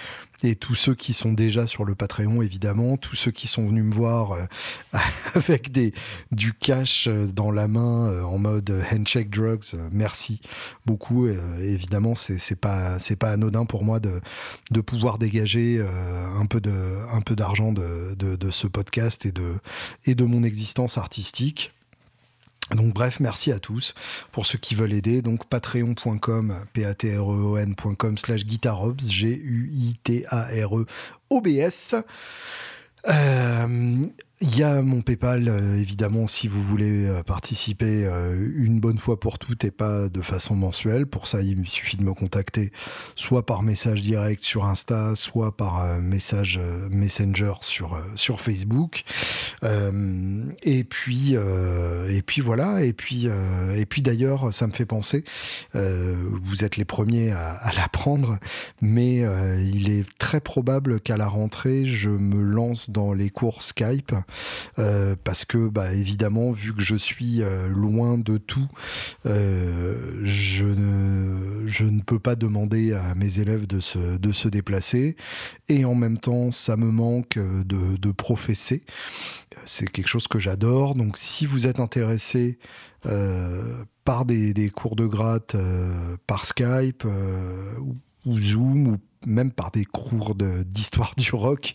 [0.42, 3.84] et tous ceux qui sont déjà sur le Patreon évidemment, tous ceux qui sont venus
[3.84, 4.44] me voir euh,
[5.34, 5.92] avec des
[6.32, 10.40] du cash euh, dans la main euh, en mode handshake drugs, merci
[10.86, 11.28] beaucoup.
[11.28, 15.84] évidemment, c'est pas pas anodin pour moi de pouvoir dégager
[16.40, 19.54] un peu d'argent de ce podcast et de
[20.06, 21.72] et de mon existence artistique.
[22.74, 23.94] Donc bref, merci à tous
[24.32, 25.22] pour ceux qui veulent aider.
[25.22, 29.54] Donc patreon.com, p-a-t-r-e-o-n.com slash guitarobs, G-U-I-T-A-R-E-O-B-S.
[33.08, 34.06] Euh,
[34.42, 38.98] il y a mon PayPal, euh, évidemment, si vous voulez euh, participer euh, une bonne
[38.98, 41.06] fois pour toutes et pas de façon mensuelle.
[41.06, 42.72] Pour ça, il suffit de me contacter
[43.16, 47.52] soit par message direct sur Insta, soit par euh, message euh, Messenger
[47.82, 49.04] euh, sur Facebook.
[49.62, 52.84] Et puis, et puis voilà.
[52.84, 53.28] Et puis,
[53.74, 55.24] et puis d'ailleurs, ça me fait penser,
[55.74, 58.38] vous êtes les premiers à, à l'apprendre,
[58.80, 59.24] mais
[59.72, 64.14] il est très probable qu'à la rentrée, je me lance dans les cours Skype
[64.78, 68.68] euh, parce que bah, évidemment vu que je suis euh, loin de tout
[69.26, 74.48] euh, je ne je ne peux pas demander à mes élèves de se de se
[74.48, 75.16] déplacer
[75.68, 78.84] et en même temps ça me manque de, de professer
[79.64, 80.94] c'est quelque chose que j'adore.
[80.94, 82.58] Donc si vous êtes intéressé
[84.04, 85.56] par des, cours de gratte
[86.26, 87.04] par Skype
[88.26, 91.74] ou, Zoom ou même par des cours d'histoire du rock,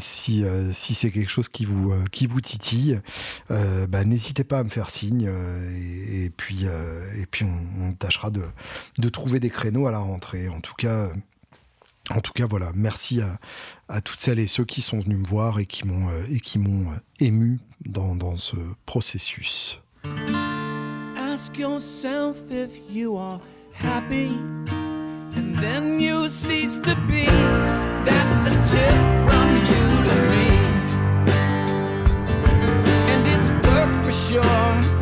[0.00, 3.00] si, c'est quelque chose qui vous, titille,
[3.48, 5.30] bah, n'hésitez pas à me faire signe
[6.10, 8.42] et, puis, et puis on, tâchera de,
[8.98, 10.48] de, trouver des créneaux à la rentrée.
[10.48, 11.10] En tout cas,
[12.10, 13.20] en tout cas, voilà, merci
[13.88, 16.40] à, toutes celles et ceux qui sont venus me voir et qui m'ont euh, et
[16.40, 19.80] qui m'ont euh, ému dans, dans ce processus.
[21.16, 23.40] Ask yourself if you are
[23.72, 24.30] happy,
[25.36, 27.26] and then you cease to be.
[28.04, 28.90] That's a tip
[29.28, 30.48] from you to me,
[33.08, 35.01] and it's work for sure.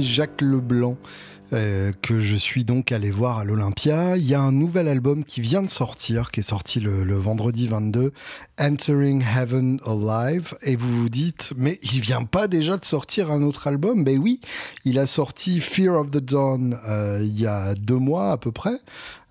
[0.00, 0.96] Jacques Leblanc.
[1.52, 4.16] Euh, que je suis donc allé voir à l'Olympia.
[4.16, 7.66] Il y a un nouvel album qui vient de sortir, qui est sorti le, vendredi
[7.66, 8.12] 22,
[8.58, 10.54] Entering Heaven Alive.
[10.62, 14.02] Et vous vous dites, mais il vient pas déjà de sortir un autre album?
[14.02, 14.40] Ben oui,
[14.86, 18.50] il a sorti Fear of the Dawn euh, il y a deux mois à peu
[18.50, 18.78] près.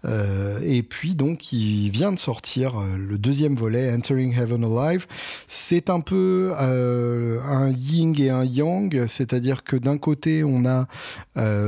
[0.06, 5.08] Euh, et puis donc il vient de sortir euh, le deuxième volet, Entering Heaven Alive.
[5.48, 10.88] C'est un peu euh, un yin et un yang, c'est-à-dire que d'un côté on a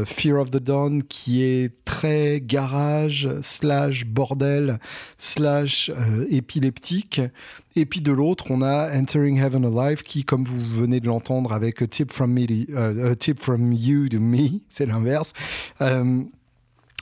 [0.06, 4.80] Fear of the Dawn qui est très garage slash bordel
[5.17, 5.91] slash
[6.30, 7.22] épileptique.
[7.76, 11.54] Et puis de l'autre, on a Entering Heaven Alive qui, comme vous venez de l'entendre
[11.54, 15.34] avec a Tip from Me, Tip from You to Me, c'est l'inverse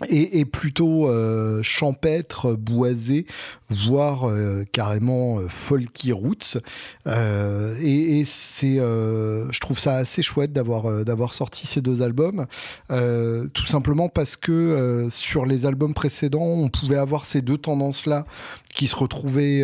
[0.09, 3.25] et, plutôt euh, champêtre, boisé,
[3.69, 6.57] voire euh, carrément euh, folky roots.
[7.05, 12.45] et, c'est, je trouve ça assez chouette d'avoir d'avoir sorti ces deux albums,
[12.89, 18.25] tout simplement parce que sur les albums précédents, on pouvait avoir ces deux tendances-là
[18.73, 19.63] qui se retrouvaient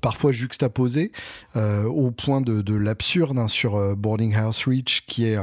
[0.00, 1.12] parfois juxtaposées
[1.54, 5.36] au point de, l'absurde hein, sur Boarding House Reach, qui est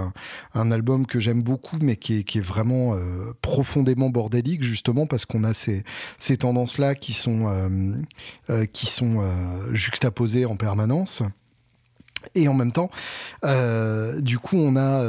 [0.54, 2.95] un, album que j'aime beaucoup, mais qui est, vraiment
[3.41, 5.84] profondément bordé justement parce qu'on a ces,
[6.17, 7.93] ces tendances-là qui sont, euh,
[8.50, 8.65] euh,
[9.02, 11.24] euh, juxtaposées en permanence.
[12.36, 12.89] Et en même temps,
[13.43, 15.03] du coup, on a,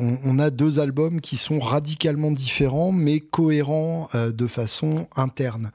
[0.00, 5.70] on, a deux albums qui sont radicalement différents, mais cohérents de façon interne.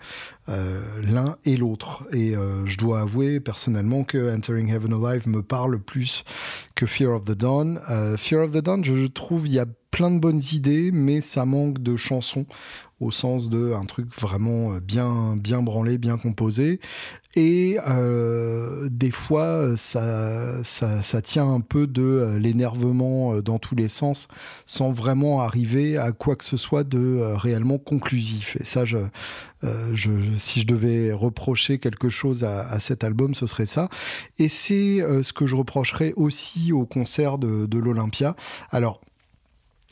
[0.49, 2.07] Euh, l'un et l'autre.
[2.11, 6.23] Et euh, je dois avouer personnellement que Entering Heaven Alive me parle plus
[6.73, 7.79] que Fear of the Dawn.
[7.91, 11.21] Euh, Fear of the Dawn, je trouve, il y a plein de bonnes idées, mais
[11.21, 12.47] ça manque de chansons
[12.99, 16.79] au sens de un truc vraiment bien bien branlé, bien composé.
[17.35, 23.75] Et euh, des fois, ça, ça, tient un peu de euh, l'énervement euh, dans tous
[23.75, 24.27] les sens,
[24.65, 28.57] sans vraiment arriver à quoi que ce soit de réellement conclusif.
[28.59, 28.97] Et ça, je,
[29.93, 30.09] je,
[30.39, 33.89] si je devais reprocher quelque chose à, à cet album, ce serait ça.
[34.39, 38.35] Et c'est ce que je reprocherais aussi au concert de, de l'Olympia.
[38.71, 39.01] Alors,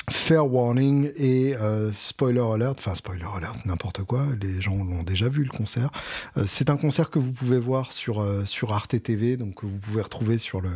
[0.09, 5.27] Fair warning et euh, spoiler alert, enfin spoiler alert, n'importe quoi, les gens l'ont déjà
[5.27, 5.89] vu le concert.
[6.37, 9.65] Euh, c'est un concert que vous pouvez voir sur, euh, sur Arte TV, donc que
[9.65, 10.69] vous pouvez retrouver sur le,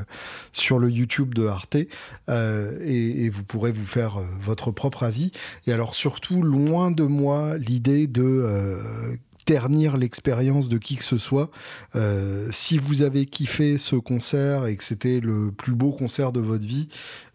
[0.51, 1.87] sur le YouTube de Arte, et,
[2.27, 5.31] et, vous pourrez vous faire votre propre avis.
[5.65, 11.49] Et alors surtout, loin de moi l'idée de ternir l'expérience de qui que ce soit.
[11.95, 16.39] Euh, si vous avez kiffé ce concert et que c'était le plus beau concert de
[16.39, 16.87] votre vie,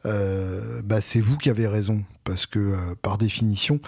[0.05, 2.05] euh, bah c'est vous qui avez raison.
[2.25, 3.81] Parce que euh, par définition,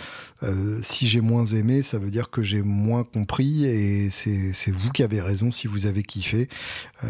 [0.82, 5.02] si j'ai moins aimé, ça veut dire que j'ai moins compris et c'est vous qui
[5.02, 6.48] avez raison si vous avez kiffé.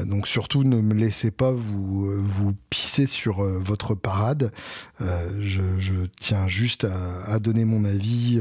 [0.07, 4.53] donc surtout, ne me laissez pas vous, vous pisser sur votre parade.
[5.01, 8.41] Je, je, tiens juste à, à donner mon avis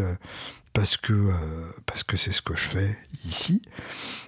[0.77, 1.33] parce que euh,
[1.87, 3.63] parce que c'est ce que je fais ici.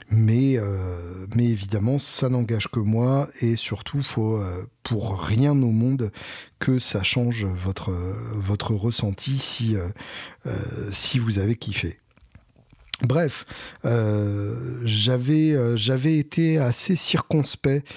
[0.10, 5.72] Mais euh, mais évidemment, ça n'engage que moi et surtout, faut euh, pour rien au
[5.72, 6.12] monde
[6.58, 9.78] que ça change votre votre ressenti si
[10.92, 12.00] si vous avez kiffé.
[13.04, 13.46] Bref,
[14.84, 17.88] j'avais j'avais été assez circonspect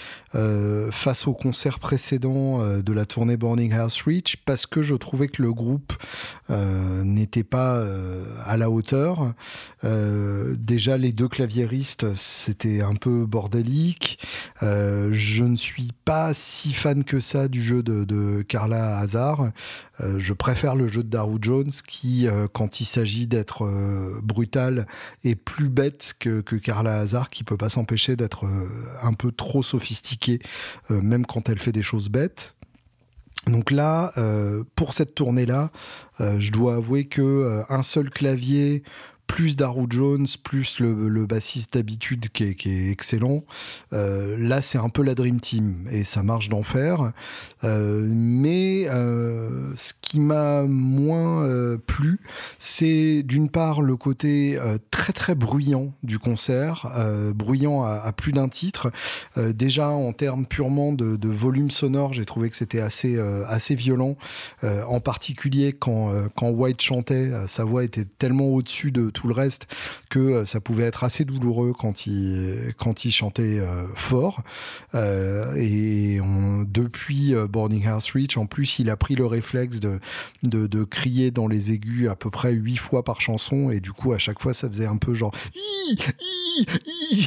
[0.91, 5.29] face au concert précédent euh, de la tournée Burning House Reach parce que je trouvais
[5.29, 5.93] que le groupe
[6.51, 9.35] euh, n'était pas euh, à la hauteur.
[9.83, 14.19] déjà, les deux claviéristes, c'était un peu bordélique.
[14.61, 19.51] je ne suis pas si fan que ça du jeu de, Carla Hazard.
[20.01, 23.69] je préfère le jeu de Daru Jones qui, quand il s'agit d'être
[24.23, 24.87] brutal,
[25.25, 28.69] est plus bête que, Carla Hazard, qui peut pas s'empêcher d'être euh,
[29.03, 32.55] un peu trop sophistiquée, euh, même quand elle fait des choses bêtes.
[33.47, 35.71] Donc là, euh, pour cette tournée-là,
[36.21, 38.85] euh, je dois avouer que un seul clavier
[39.27, 43.45] plus Daru Jones, plus le, le bassiste d'habitude qui qui est, excellent.
[43.93, 47.13] Euh, là, c'est un peu la Dream Team et ça marche d'enfer.
[47.65, 51.49] Euh, mais euh, ce qui m'a moins
[51.87, 52.21] plu,
[52.59, 54.59] c'est d'une part le côté
[54.91, 56.87] très très bruyant du concert,
[57.35, 58.91] bruyant à, à, plus d'un titre.
[59.37, 64.17] déjà en termes purement de, de volume sonore, j'ai trouvé que c'était assez assez violent,
[64.63, 69.67] en particulier quand quand White chantait, sa voix était tellement au-dessus de tout le reste
[70.09, 74.43] que euh, ça pouvait être assez douloureux quand il, quand il chantait euh, fort.
[74.95, 79.99] Euh, et on, depuis Boarding House Reach, en plus, il a pris le réflexe de,
[80.43, 83.71] de, crier dans les aigus à peu près huit fois par chanson.
[83.71, 85.33] Et du coup, à chaque fois, ça faisait un peu genre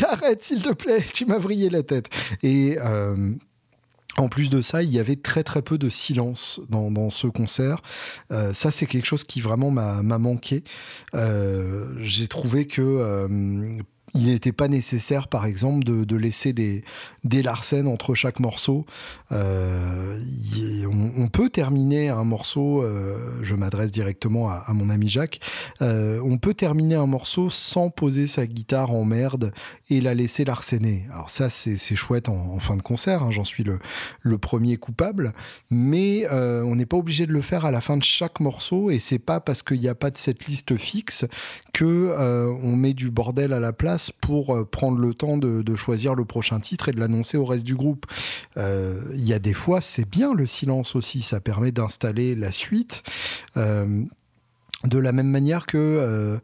[0.04, 2.10] arrête, s'il te plaît, tu m'as vrillé la tête.
[2.44, 2.78] Et
[4.18, 7.82] en plus de ça, il y avait très très peu de silence dans, ce concert.
[8.32, 10.64] Euh, ça, c'est quelque chose qui vraiment m'a manqué.
[11.14, 13.80] Euh, J'ai trouvé que euh,
[14.16, 16.84] il n'était pas nécessaire, par exemple, de, laisser des,
[17.24, 18.86] Larsen entre chaque morceau.
[19.32, 20.18] Euh,
[21.18, 25.42] on, peut terminer un morceau, euh, je m'adresse directement à, mon ami Jacques,
[25.82, 29.52] euh, on peut terminer un morceau sans poser sa guitare en merde
[29.90, 31.06] et la laisser larcener.
[31.12, 33.80] Alors ça, c'est chouette en, fin de concert, hein, j'en suis le,
[34.22, 35.34] le premier coupable,
[35.70, 39.00] mais on n'est pas obligé de le faire à la fin de chaque morceau et
[39.00, 41.26] c'est pas parce qu'il n'y a pas de cette liste fixe
[41.74, 42.16] que
[42.64, 46.26] on met du bordel à la place pour euh, prendre le temps de, choisir le
[46.26, 48.06] prochain titre et de l'annoncer au reste du groupe.
[48.58, 52.52] Euh, il y a des fois, c'est bien le silence aussi, ça permet d'installer la
[52.52, 53.04] suite.
[53.58, 54.04] Euh,
[54.86, 56.40] de la même manière que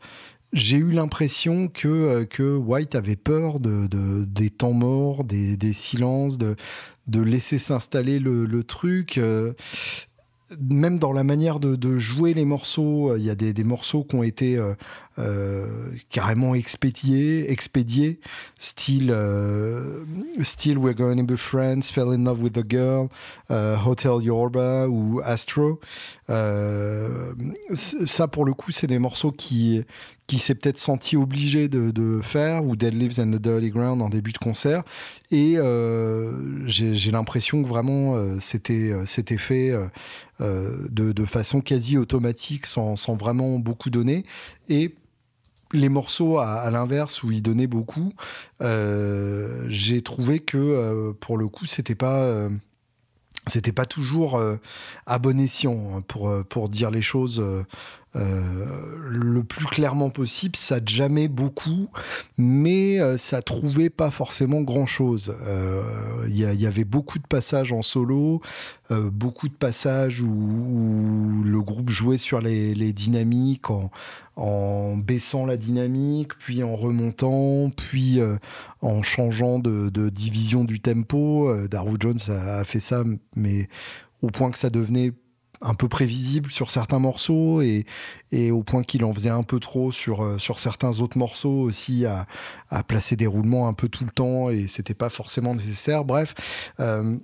[0.52, 6.38] j'ai eu l'impression que, que White avait peur de, de, des temps morts, des, silences,
[6.38, 6.56] de,
[7.08, 9.20] de laisser s'installer le, truc.
[10.60, 14.24] Même dans la manière de, jouer les morceaux, il y a des, morceaux qui ont
[14.24, 14.60] été
[16.10, 18.20] carrément expédiés, expédiés,
[18.58, 20.04] style, euh,
[20.42, 23.08] style We're Going to Be Friends, Fell in Love with a Girl,
[23.50, 25.80] euh, Hotel Yorba ou Astro.
[26.30, 27.34] Euh,
[27.74, 29.84] ça, pour le coup, c'est des morceaux qui,
[30.28, 34.10] qui s'est peut-être senti obligé de, faire, ou Dead Lives and the Dirty Ground en
[34.10, 34.84] début de concert.
[35.30, 39.72] Et euh, j'ai l'impression que vraiment euh, c'était c'était fait
[40.40, 44.24] euh, de, de, façon quasi automatique, sans, sans vraiment beaucoup donner.
[44.70, 44.96] Et
[45.74, 48.14] les morceaux à, l'inverse où il donnait beaucoup,
[48.62, 52.50] euh, j'ai trouvé que euh, pour le coup c'était pas euh,
[53.48, 54.40] c'était pas toujours
[55.08, 57.44] à bon escient hein, pour, pour dire les choses
[58.14, 60.56] le plus clairement possible.
[60.56, 61.90] Ça jamais beaucoup,
[62.38, 65.36] mais ça trouvait pas forcément grand chose.
[66.28, 68.44] Il y, avait beaucoup de passages en solo,
[68.92, 73.90] beaucoup de passages où, le groupe jouait sur les, dynamiques en,
[74.98, 78.20] baissant la dynamique, puis en remontant, puis
[78.82, 81.54] en changeant de, division du tempo.
[81.68, 83.04] Daru Jones a, fait ça,
[83.36, 83.68] mais
[84.22, 85.14] au point que ça devenait
[85.62, 87.86] un peu prévisible sur certains morceaux et,
[88.52, 92.06] au point qu'il en faisait un peu trop sur, euh, sur certains autres morceaux aussi
[92.06, 92.26] à,
[92.88, 96.06] placer des roulements un peu tout le temps et c'était pas forcément nécessaire.
[96.06, 97.18] Bref, euh,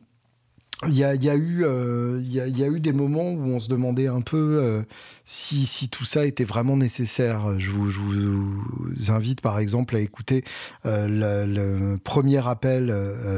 [0.86, 3.48] il y a, y, a eu, euh, y, a, y a eu des moments où
[3.48, 4.84] on se demandait un peu euh,
[5.26, 7.60] si, si tout ça était vraiment nécessaire.
[7.60, 10.44] Je vous, je vous invite par exemple à écouter
[10.86, 12.94] euh, le, premier appel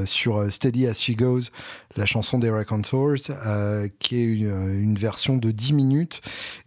[0.05, 1.49] sur Steady As She Goes,
[1.95, 3.15] la chanson des Raconteurs,
[3.99, 6.21] qui est une, une, version de 10 minutes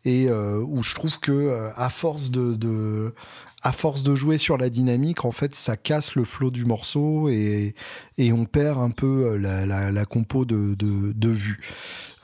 [0.07, 3.15] et où je trouve que à force de, de
[3.63, 7.29] à force de jouer sur la dynamique, en fait, ça casse le flot du morceau
[7.29, 7.75] et,
[8.19, 11.61] on perd un peu euh, la, compo de, vue.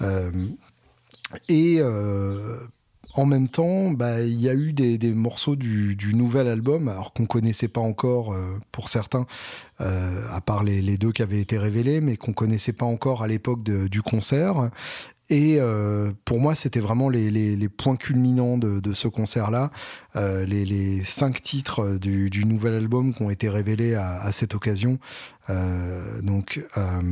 [0.00, 0.30] Euh,
[1.48, 2.58] et euh,
[3.14, 7.12] en même temps, bah, il y a eu des, morceaux du, du, nouvel album, alors
[7.12, 8.34] qu'on connaissait pas encore
[8.72, 9.26] pour certains,
[9.78, 13.28] à part les, les, deux qui avaient été révélés, mais qu'on connaissait pas encore à
[13.28, 14.70] l'époque du concert.
[15.30, 19.70] Et euh, pour moi, c'était vraiment les, points culminants de, ce concert-là.
[20.16, 24.98] Euh, les, cinq titres du, du, nouvel album qui ont été révélés à, cette occasion.
[25.50, 27.02] Euh, donc, euh,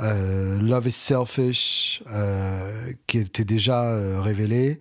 [0.00, 4.80] euh, Love is Selfish, euh, qui était déjà révélé.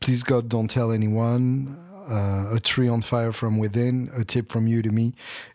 [0.00, 1.76] Please God, Don't Tell Anyone.
[2.08, 5.10] a Tree on Fire from Within, A Tip from You to Me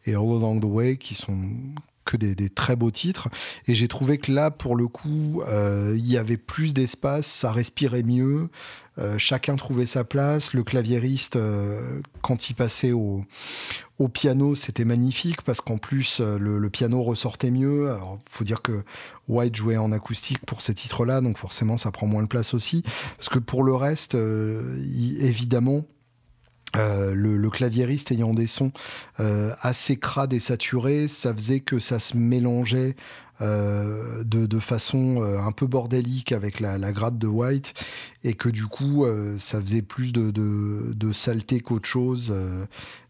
[0.06, 1.38] et All Along the Way, qui sont
[2.12, 3.30] que des, très beaux titres.
[3.68, 7.52] Et j'ai trouvé que là, pour le coup, euh, il y avait plus d'espace, ça
[7.52, 8.50] respirait mieux,
[8.98, 10.54] euh, chacun trouvait sa place.
[10.54, 13.24] Le claviériste, euh, quand il passait au,
[14.00, 17.92] au piano, c'était magnifique parce qu'en plus, le, piano ressortait mieux.
[17.92, 18.84] Alors, faut dire que
[19.30, 22.84] White jouait en acoustique pour ces titres-là, donc forcément, ça prend moins de place aussi.
[23.18, 25.86] Parce que pour le reste, évidemment,
[26.76, 28.72] euh, le, le, claviériste ayant des sons
[29.20, 32.96] euh, assez crades et saturés, ça faisait que ça se mélangeait
[33.42, 37.74] euh, de, de, façon euh, un peu bordélique avec la, la grade de White
[38.24, 42.32] et que du coup euh, ça faisait plus de, de, de saleté qu'autre chose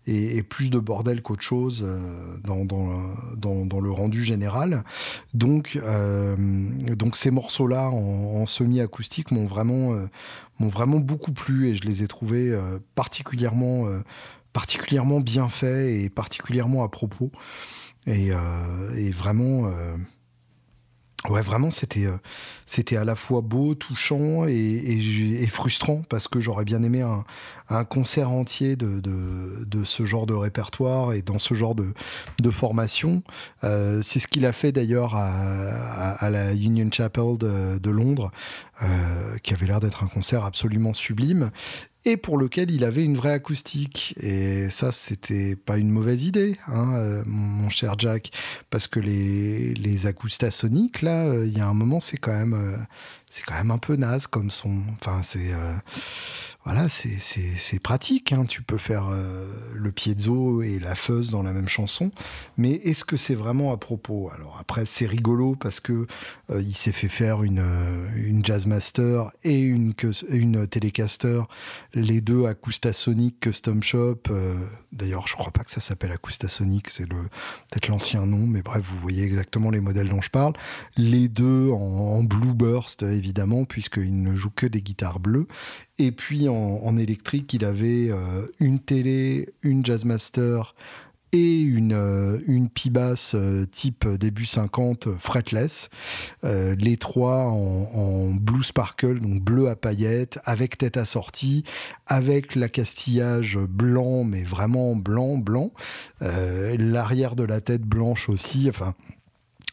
[0.07, 1.85] et, plus de bordel qu'autre chose
[2.43, 4.83] dans, dans, le rendu général.
[5.33, 5.79] Donc,
[6.97, 9.95] donc ces morceaux-là en, semi-acoustique m'ont vraiment
[10.61, 13.99] m'ont vraiment beaucoup plu et je les ai trouvés euh, particulièrement, euh,
[14.53, 17.31] particulièrement bien faits et particulièrement à propos.
[18.07, 19.71] Euh, et vraiment,
[21.29, 22.17] Ouais, vraiment, c'était euh,
[22.65, 27.01] c'était à la fois beau, touchant et, et, et frustrant parce que j'aurais bien aimé
[27.01, 27.23] un,
[27.69, 31.93] un concert entier de, de, de, ce genre de répertoire et dans ce genre de,
[32.41, 33.21] de formation.
[33.63, 37.89] Euh, c'est ce qu'il a fait d'ailleurs à, à, à, la Union Chapel de, de
[37.91, 38.31] Londres,
[38.81, 41.51] euh, qui avait l'air d'être un concert absolument sublime
[42.05, 44.15] et pour lequel il avait une vraie acoustique.
[44.17, 48.31] Et ça, c'était pas une mauvaise idée, hein, euh, mon cher Jack,
[48.69, 52.53] parce que les, les acoustasoniques, là, euh, il y a un moment, c'est quand même,
[52.53, 52.77] euh,
[53.29, 54.81] c'est quand même un peu naze comme son.
[54.99, 55.51] Enfin, c'est
[56.63, 58.31] voilà, c'est pratique.
[58.33, 58.45] Hein.
[58.45, 62.11] Tu peux faire euh, le piezo et la fuzz dans la même chanson,
[62.55, 64.29] mais est-ce que c'est vraiment à propos?
[64.35, 66.05] Alors après, c'est rigolo parce que
[66.51, 69.93] euh, il s'est fait faire une, euh, une Jazzmaster et une,
[70.29, 71.41] une Telecaster,
[71.95, 74.21] les deux Acoustasonic Custom Shop.
[74.91, 78.97] D'ailleurs, je crois pas que ça s'appelle Acoustasonic, c'est peut-être l'ancien nom, mais bref, vous
[78.97, 80.53] voyez exactement les modèles dont je parle.
[80.97, 85.47] Les deux en, en Blue Burst, évidemment, puisqu'ils ne jouent que des guitares bleues.
[86.03, 90.73] Et puis en, électrique, il avait euh, une télé, une Jazzmaster
[91.31, 95.89] et une, euh, une P-Bass euh, type début 50 fretless.
[96.43, 101.63] Euh, les trois en, en, blue sparkle, donc bleu à paillettes, avec tête assortie,
[102.07, 105.71] avec l'accastillage blanc, mais vraiment blanc, blanc.
[106.19, 108.67] L'arrière de la tête blanche aussi.
[108.69, 108.95] Enfin,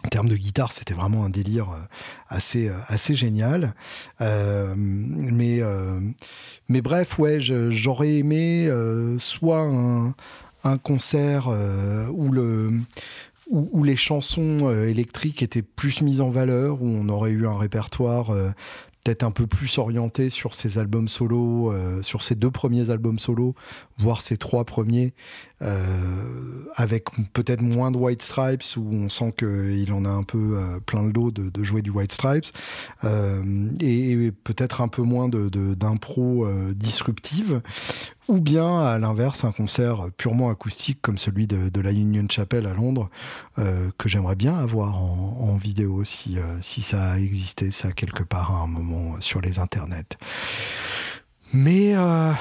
[0.05, 1.83] en termes de guitare, c'était vraiment un délire euh,
[2.29, 3.75] assez, euh, assez génial.
[4.21, 5.61] Euh, mais,
[6.69, 8.71] mais bref, ouais, j'aurais aimé
[9.19, 10.15] soit un,
[10.83, 12.71] concert où le
[13.51, 18.35] où, les chansons électriques étaient plus mises en valeur, où on aurait eu un répertoire
[19.05, 23.19] peut-être un peu plus orienté sur ses albums solo, euh, sur ses deux premiers albums
[23.19, 23.55] solo,
[23.99, 25.15] voire ses trois premiers,
[25.63, 30.57] euh, avec peut-être moins de White Stripes, où on sent qu'il en a un peu
[30.57, 32.47] euh, plein le dos de, jouer du White Stripes,
[33.81, 37.63] et, peut-être un peu moins d'impro de, disruptive,
[38.29, 42.75] ou bien à l'inverse un concert purement acoustique comme celui de, la Union Chapel à
[42.75, 43.09] Londres
[43.57, 48.63] que j'aimerais bien avoir en, vidéo si, si ça a existé ça quelque part à
[48.63, 50.19] un moment sur les internets.
[51.53, 52.33] Mais, euh,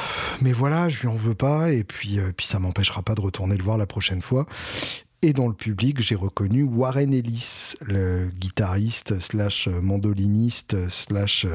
[0.41, 3.21] mais voilà, je lui en veux pas, et puis, euh, puis ça m'empêchera pas de
[3.21, 4.45] retourner le voir la prochaine fois.
[5.23, 11.47] Et dans le public, j'ai reconnu Warren Ellis, le guitariste slash mandoliniste slash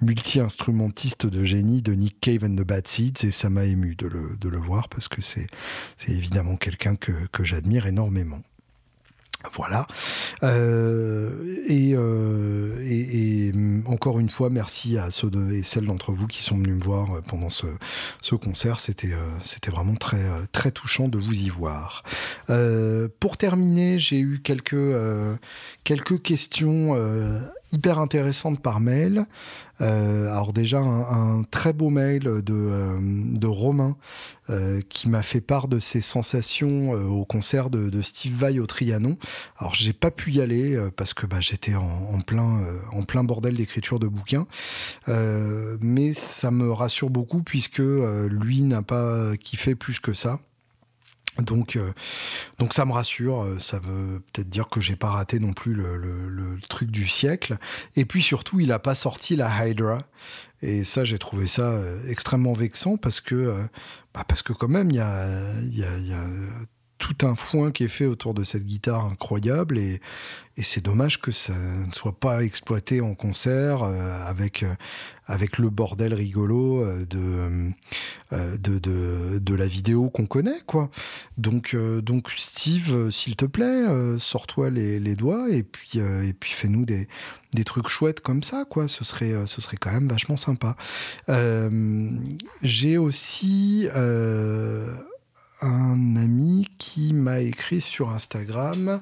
[0.00, 4.06] multi-instrumentiste de génie de Nick Cave and the Bad Seeds, et ça m'a ému de
[4.06, 5.48] le, de le voir parce que c'est
[6.06, 8.42] évidemment quelqu'un que, que j'admire énormément.
[9.54, 9.86] Voilà.
[10.42, 11.30] Euh,
[11.70, 13.52] euh, et, et,
[13.86, 17.10] encore une fois, merci à ceux et celles d'entre vous qui sont venus me voir
[17.10, 17.66] euh, pendant ce,
[18.20, 18.80] ce concert.
[18.80, 19.10] C'était
[19.70, 22.02] vraiment très touchant de vous y voir.
[23.18, 26.96] pour terminer, j'ai eu quelques questions
[27.72, 29.26] hyper intéressante par mail.
[29.80, 33.96] Euh, alors déjà un, très beau mail de, euh, Romain
[34.48, 39.16] euh, qui m'a fait part de ses sensations au concert de, Steve Vai au Trianon.
[39.58, 42.60] Alors j'ai pas pu y aller parce que bah, j'étais en, plein
[42.92, 44.46] en plein bordel d'écriture de bouquins,
[45.06, 50.40] mais ça me rassure beaucoup puisque lui n'a pas kiffé plus que ça.
[51.42, 51.92] Donc, euh,
[52.58, 55.74] donc ça me rassure, euh, ça veut peut-être dire que j'ai pas raté non plus
[55.74, 57.56] le, truc du siècle.
[57.96, 59.98] Et puis surtout, il a pas sorti la Hydra.
[60.62, 63.56] Et ça, j'ai trouvé ça euh, extrêmement vexant parce que,
[64.14, 65.26] bah parce que quand même, il y a,
[65.62, 66.24] y a
[67.00, 70.00] tout un foin qui est fait autour de cette guitare incroyable et,
[70.62, 74.74] c'est dommage que ça ne soit pas exploité en concert euh, avec, euh,
[75.24, 80.60] avec le bordel rigolo euh, de, de, de, la vidéo qu'on connaît.
[80.66, 80.90] quoi.
[81.38, 83.86] Donc, donc Steve, s'il te plaît,
[84.18, 87.08] sors-toi les, les, doigts et puis, et puis fais-nous des,
[87.54, 88.66] des trucs chouettes comme ça.
[88.68, 88.86] quoi.
[88.86, 90.76] Ce serait, ce serait quand même vachement sympa.
[92.62, 93.88] J'ai aussi
[95.60, 99.00] un ami qui m'a écrit sur Instagram.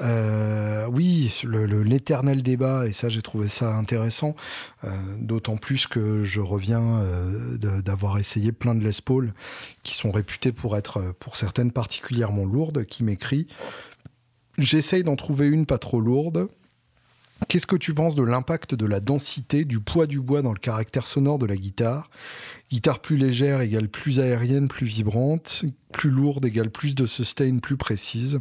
[0.00, 4.34] Euh, oui, l'éternel débat, et ça j'ai trouvé ça intéressant,
[4.84, 4.88] euh,
[5.18, 8.92] d'autant plus que je reviens euh, d'avoir essayé plein de Les
[9.82, 13.46] qui sont réputés pour être, pour certaines particulièrement lourdes, qui m'écrit
[14.58, 16.48] J'essaye d'en trouver une pas trop lourde.
[17.48, 20.58] Qu'est-ce que tu penses de l'impact de la densité, du poids du bois dans le
[20.58, 22.10] caractère sonore de la guitare?
[22.70, 25.64] Guitare plus légère égale plus aérienne, plus vibrante.
[25.92, 28.40] Plus lourde égale plus de sustain, plus précise.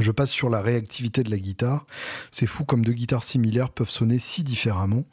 [0.00, 1.86] Je passe sur la réactivité de la guitare.
[2.32, 5.04] C'est fou comme deux guitares similaires peuvent sonner si différemment.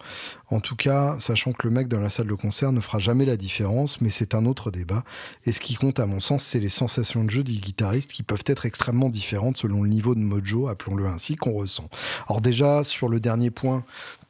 [0.49, 3.25] En tout cas, sachant que le mec dans la salle de concert ne fera jamais
[3.25, 5.03] la différence, mais c'est un autre débat.
[5.45, 8.23] Et ce qui compte à mon sens, c'est les sensations de jeu du guitariste qui
[8.23, 11.89] peuvent être extrêmement différentes selon le niveau de mojo, appelons-le ainsi, qu'on ressent.
[12.27, 13.83] Alors déjà, sur le dernier point,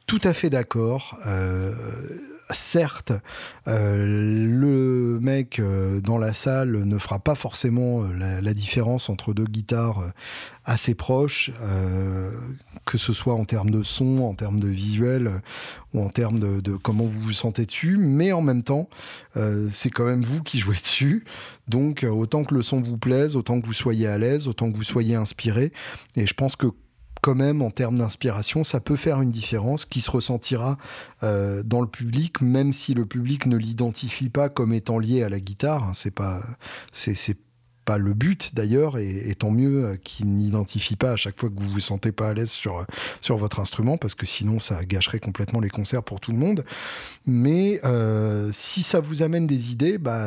[0.06, 1.18] tout à fait d'accord.
[1.26, 1.74] Euh,
[2.54, 3.12] certes,
[3.68, 9.32] euh, le mec euh, dans la salle ne fera pas forcément euh, la, différence entre
[9.32, 10.12] deux guitares
[10.64, 11.50] assez proches,
[12.84, 15.40] que ce soit en termes de son, en termes de visuel
[15.94, 18.88] ou en termes de, comment vous vous sentez dessus, mais en même temps,
[19.70, 21.24] c'est quand même vous qui jouez dessus.
[21.66, 24.76] Donc, autant que le son vous plaise, autant que vous soyez à l'aise, autant que
[24.76, 25.72] vous soyez inspiré.
[26.16, 26.68] Et je pense que
[27.22, 30.76] quand même en termes d'inspiration, ça peut faire une différence qui se ressentira
[31.22, 35.28] euh, dans le public, même si le public ne l'identifie pas comme étant lié à
[35.28, 35.84] la guitare.
[35.84, 35.92] Hein.
[35.94, 36.42] c'est pas,
[36.90, 37.38] c'est,
[37.84, 41.60] pas le but d'ailleurs, et, tant mieux euh, qu'il n'identifie pas à chaque fois que
[41.60, 42.86] vous vous sentez pas à l'aise sur,
[43.20, 46.64] sur votre instrument, parce que sinon ça gâcherait complètement les concerts pour tout le monde.
[47.26, 50.26] Mais euh, si ça vous amène des idées, bah,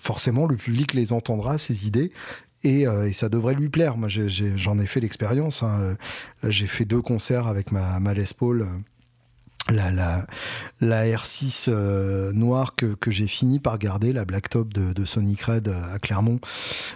[0.00, 2.10] forcément le public les entendra, ces idées,
[2.64, 3.96] euh, et, ça devrait lui plaire.
[3.96, 5.62] Moi, j'en ai, fait l'expérience.
[5.62, 5.96] Hein.
[6.44, 8.66] j'ai fait deux concerts avec ma, ma Les Paul euh,
[9.70, 10.26] la, la,
[10.80, 15.42] la R6 euh, noire que, que j'ai fini par garder, la Blacktop de, de Sonic
[15.42, 16.40] Red à Clermont,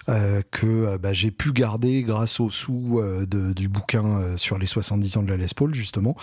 [0.08, 4.66] euh, que euh, bah, j'ai pu garder grâce au sous de, du bouquin sur les
[4.66, 6.16] 70 ans de la Les Paul, justement,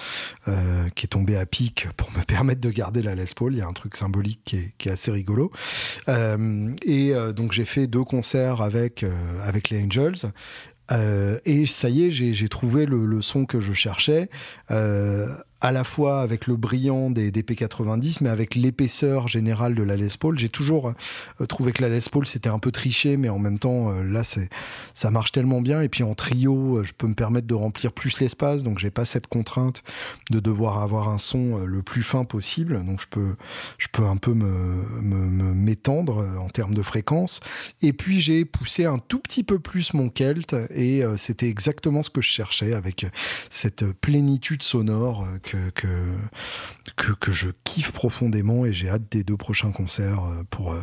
[0.96, 3.54] qui est tombé à pic pour me permettre de garder la Les Paul.
[3.54, 5.52] Il y a un truc symbolique qui est, qui est assez rigolo.
[6.08, 9.06] et donc j'ai fait deux concerts avec,
[9.42, 10.32] avec les Angels.
[11.46, 14.30] et ça y est, j'ai trouvé le, le, son que je cherchais.
[14.72, 15.28] Euh,
[15.64, 20.10] à la fois avec le brillant des, P90, mais avec l'épaisseur générale de la Les
[20.20, 20.38] Paul.
[20.38, 20.92] J'ai toujours
[21.40, 24.04] euh, trouvé que la Les Paul c'était un peu triché, mais en même temps, euh,
[24.04, 25.82] là, ça marche tellement bien.
[25.82, 28.92] Et puis en trio, euh, je peux me permettre de remplir plus l'espace, donc j'ai
[28.92, 29.84] pas cette contrainte
[30.32, 32.84] de devoir avoir un son le plus fin possible.
[32.86, 33.36] Donc je peux,
[33.78, 37.40] je peux un peu me, m'étendre en termes de fréquence.
[37.82, 42.10] Et puis j'ai poussé un tout petit peu plus mon Kelt, et c'était exactement ce
[42.10, 43.06] que je cherchais avec
[43.50, 45.26] cette plénitude sonore
[45.76, 50.82] que, je kiffe profondément et j'ai hâte des deux prochains concerts euh, pour, euh,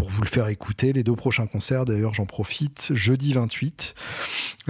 [0.00, 0.94] pour vous le faire écouter.
[0.94, 2.88] Les deux prochains concerts, d'ailleurs, j'en profite.
[2.94, 3.94] Jeudi 28,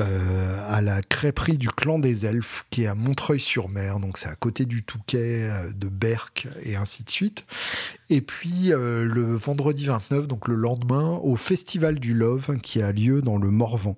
[0.01, 4.01] euh, à la crêperie du Clan des Elfes, qui est à Montreuil-sur-Mer.
[4.01, 7.47] Donc, c'est à côté du Touquet, de Berck et ainsi de suite.
[8.13, 12.91] Et puis euh, le vendredi 29, donc le lendemain, au Festival du Love qui a
[12.91, 13.97] lieu dans le Morvan.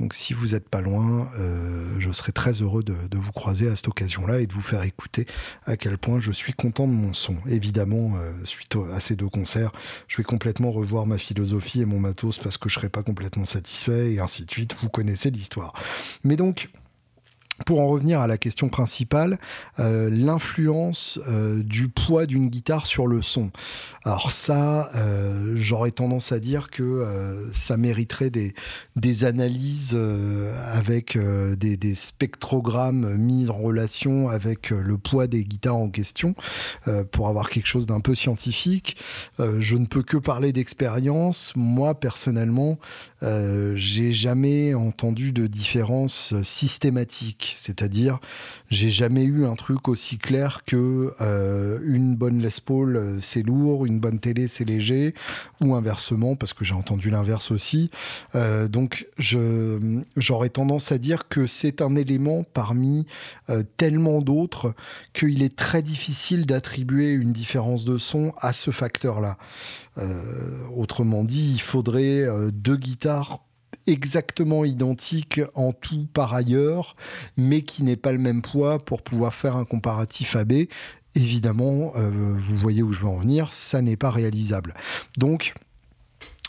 [0.00, 3.76] Donc si vous n'êtes pas loin, euh, je serai très heureux de, vous croiser à
[3.76, 5.26] cette occasion-là et de vous faire écouter
[5.66, 7.36] à quel point je suis content de mon son.
[7.46, 9.72] Évidemment, euh, suite à ces deux concerts,
[10.08, 13.44] je vais complètement revoir ma philosophie et mon matos parce que je serai pas complètement
[13.44, 14.74] satisfait et ainsi de suite.
[14.80, 15.72] Vous connaissez l'histoire.
[16.24, 16.70] Mais donc,
[17.66, 19.38] pour en revenir à la question principale,
[19.78, 23.50] euh, l'influence euh, du poids d'une guitare sur le son.
[24.04, 28.54] Alors ça, euh, j'aurais tendance à dire que ça mériterait des,
[29.24, 29.96] analyses
[30.72, 36.34] avec des, des, spectrogrammes mis en relation avec le poids des guitares en question
[37.10, 38.96] pour avoir quelque chose d'un peu scientifique.
[39.38, 41.52] je ne peux que parler d'expérience.
[41.56, 42.78] Moi, personnellement,
[43.22, 48.18] j'ai jamais entendu de différence systématique c'est-à-dire
[48.70, 53.42] j'ai jamais eu un truc aussi clair que euh, une bonne Les Paul euh, c'est
[53.42, 55.14] lourd, une bonne télé c'est léger,
[55.60, 57.90] ou inversement parce que j'ai entendu l'inverse aussi.
[58.34, 63.06] Euh, donc je j'aurais tendance à dire que c'est un élément parmi
[63.76, 64.74] tellement d'autres
[65.12, 69.38] qu'il est très difficile d'attribuer une différence de son à ce facteur-là.
[70.74, 73.40] Autrement dit, il faudrait deux guitares
[73.86, 76.96] exactement identique en tout par ailleurs,
[77.36, 80.52] mais qui n'est pas le même poids pour pouvoir faire un comparatif AB.
[81.14, 84.74] Évidemment, euh, vous voyez où je veux en venir, ça n'est pas réalisable.
[85.18, 85.54] Donc,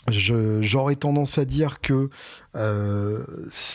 [0.08, 2.10] j'aurais tendance à dire que
[2.54, 3.24] euh,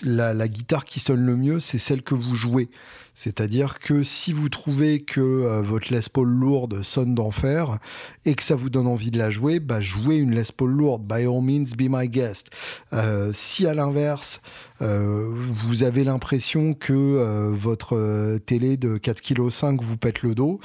[0.03, 2.69] la, guitare qui sonne le mieux, c'est celle que vous jouez.
[3.15, 7.79] C'est-à-dire que si vous trouvez que euh, votre Les Paul lourde sonne d'enfer
[8.25, 11.03] et que ça vous donne envie de la jouer, bah jouez une Les Paul lourde.
[11.07, 12.51] By all means, be my guest.
[12.93, 14.41] Euh, si à l'inverse,
[14.79, 20.59] vous avez l'impression que votre télé de 4,5 kg vous pète le dos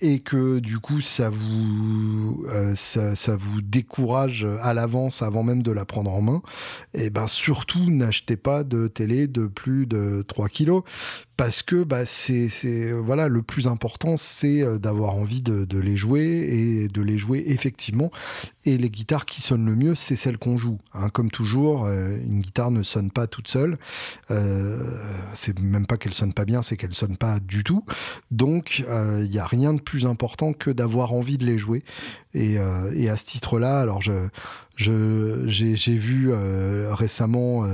[0.00, 2.46] et que du coup ça vous
[2.76, 6.42] ça, vous décourage à l'avance avant même de la prendre en main,
[7.08, 10.80] eh ben surtout n'achetez pas de télé de plus de 3 kg
[11.38, 16.24] parce que bah, c'est voilà le plus important c'est euh, d'avoir envie de, les jouer
[16.24, 18.10] et de les jouer effectivement.
[18.64, 21.08] Et les guitares qui sonnent le mieux c'est celles qu'on joue hein.
[21.10, 23.78] comme toujours euh, une guitare ne sonne pas toute seule.
[24.32, 24.82] Euh,
[25.32, 27.84] c'est même pas qu'elle sonne pas bien c'est qu'elle sonne pas du tout.
[28.32, 31.84] Donc il n'y a rien de plus important que d'avoir envie de les jouer.
[32.34, 34.00] Et, à ce titre là alors
[34.76, 37.64] j'ai vu récemment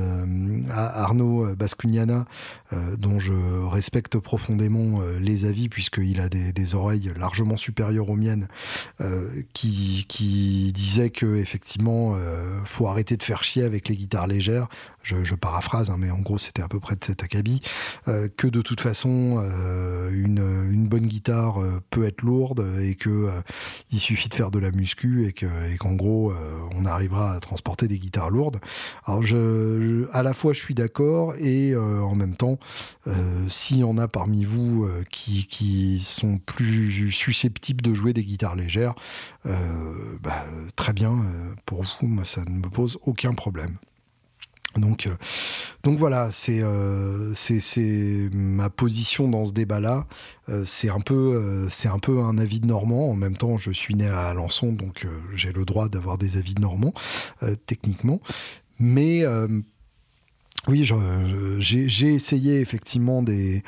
[0.70, 2.26] Arnaud Bascugnana,
[2.98, 8.48] dont je respecte profondément euh, les avis puisqu'il a des, oreilles largement supérieures aux miennes,
[9.00, 14.26] euh, qui, qui disait que effectivement euh, faut arrêter de faire chier avec les guitares
[14.26, 14.68] légères
[15.04, 17.60] je, paraphrase, hein, mais en gros c'était à peu près de cet acabit,
[18.08, 23.30] euh, que de toute façon euh, une, bonne guitare euh, peut être lourde et que
[23.90, 26.32] il suffit de faire de la muscu et que et qu'en gros
[26.74, 28.60] on arrivera à transporter des guitares lourdes.
[29.04, 29.22] Alors
[30.12, 32.58] à la fois je suis d'accord et en même temps
[33.48, 38.56] s'il y en a parmi vous qui, qui sont plus susceptibles de jouer des guitares
[38.56, 38.94] légères,
[39.44, 40.44] bah,
[40.76, 41.16] très bien
[41.66, 43.78] pour vous, moi ça ne me pose aucun problème.
[44.76, 45.14] Donc, euh,
[45.82, 50.06] donc voilà, euh, c'est c'est ma position dans ce débat-là.
[50.48, 53.10] Euh, c'est un peu c'est un peu un avis de Normand.
[53.10, 56.54] En même temps, je suis né à Alençon, donc j'ai le droit d'avoir des avis
[56.54, 56.92] de Normand
[57.66, 58.20] techniquement.
[58.78, 59.24] Mais
[60.66, 60.88] oui,
[61.58, 63.62] j'ai essayé effectivement des,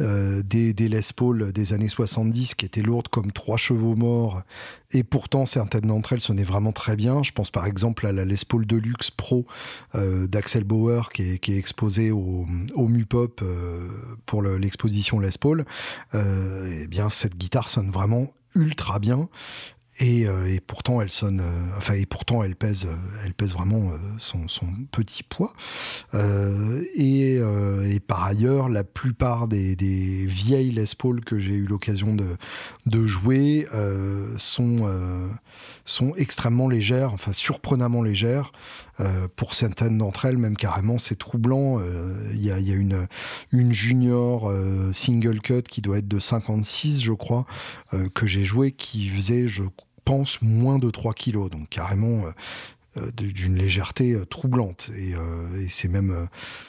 [0.00, 4.42] euh, des, Les Paul des années 70 qui étaient lourdes comme trois chevaux morts.
[4.92, 7.22] Et pourtant, certaines d'entre elles sonnaient vraiment très bien.
[7.22, 9.46] Je pense par exemple à la Les Paul Deluxe Pro
[9.94, 13.88] euh, d'Axel Bauer qui est, qui est exposée au, au MUPOP euh,
[14.26, 15.64] pour l'exposition Les Paul.
[16.14, 19.28] eh bien, cette guitare sonne vraiment ultra bien
[20.00, 21.42] Et, et, pourtant elle sonne,
[21.76, 22.88] enfin et pourtant elle pèse,
[23.24, 24.46] elle pèse vraiment son,
[24.90, 25.52] petit poids.
[26.14, 27.40] Et,
[28.06, 29.76] par ailleurs, la plupart des,
[30.26, 33.66] vieilles Les Paul que j'ai eu l'occasion de, jouer
[34.38, 34.88] sont
[35.84, 38.52] sont extrêmement légères, enfin surprenamment légères.
[39.00, 41.78] Euh, pour certaines d'entre elles, même carrément, c'est troublant.
[41.80, 43.06] Euh, il y, a, une,
[43.50, 47.46] une junior euh, single cut qui doit être de 56, je crois,
[48.14, 49.62] que j'ai joué, qui faisait, je
[50.04, 51.50] pense, moins de 3 kilos.
[51.50, 52.22] Donc carrément
[53.16, 54.90] d'une légèreté troublante.
[54.96, 55.14] Et,
[55.68, 56.28] c'est même,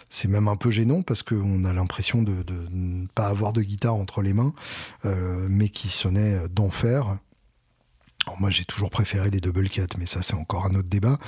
[0.10, 3.62] c'est même un peu gênant parce qu'on a l'impression de, de, ne pas avoir de
[3.62, 4.54] guitare entre les mains,
[5.50, 7.18] mais qui sonnait d'enfer
[8.40, 11.20] moi, j'ai toujours préféré les double cut, mais ça, c'est encore un autre débat.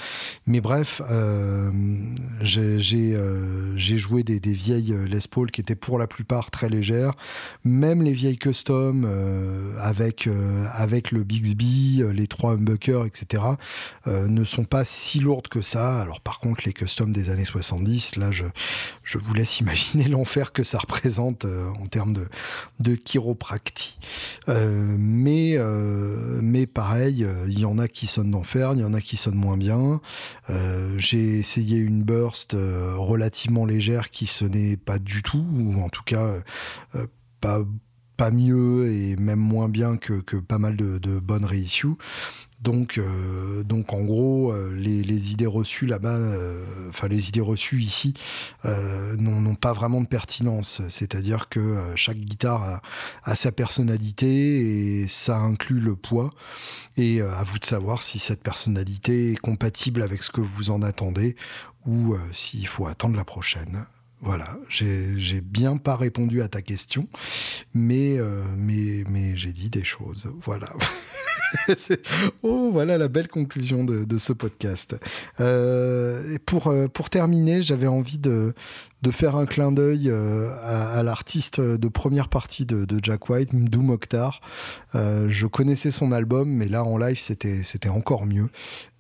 [0.45, 1.71] Mais bref, euh,
[2.57, 7.13] euh, j'ai joué des, vieilles Les Paul qui étaient pour la plupart très légères.
[7.63, 10.29] Même les vieilles custom euh, avec,
[10.73, 13.43] avec le Bixby, les trois humbuckers, etc.,
[14.05, 16.01] ne sont pas si lourdes que ça.
[16.01, 18.43] Alors, par contre, les custom des années 70, là, je,
[19.03, 22.27] je vous laisse imaginer l'enfer que ça représente en termes de,
[22.79, 23.99] de chiropractie.
[24.47, 25.57] mais,
[26.41, 29.15] mais pareil, euh, il y en a qui sonnent d'enfer, il y en a qui
[29.15, 30.01] sonnent moins bien.
[30.49, 35.87] Euh, j'ai essayé une burst euh, relativement légère qui sonnait pas du tout, ou en
[35.87, 36.29] tout cas
[37.39, 37.61] pas
[38.17, 41.95] pas mieux et même moins bien que, pas mal de, de bonnes reissues.
[42.63, 47.81] Donc, euh, donc en gros, euh, les, idées reçues là-bas, euh, enfin les idées reçues
[47.81, 48.13] ici,
[48.63, 50.81] n'ont pas vraiment de pertinence.
[50.89, 52.81] C'est-à-dire que chaque guitare
[53.23, 56.33] a, sa personnalité et ça inclut le poids.
[56.95, 60.81] Et à vous de savoir si cette personnalité est compatible avec ce que vous en
[60.81, 61.35] attendez
[61.85, 63.85] ou s'il faut attendre la prochaine.
[64.23, 67.07] Voilà, j'ai bien pas répondu à ta question,
[67.73, 68.17] mais,
[68.55, 70.31] mais, mais j'ai dit des choses.
[70.41, 70.69] Voilà.
[72.43, 74.95] oh, voilà la belle conclusion de, ce podcast.
[75.39, 78.53] Euh, euh, pour terminer, j'avais envie de,
[79.03, 83.81] de faire un clin d'œil euh, à, l'artiste de première partie de, Jack White, Mdou
[83.81, 84.39] Mokhtar.
[84.95, 88.49] Euh, je connaissais son album, mais là en live c'était c'était encore mieux.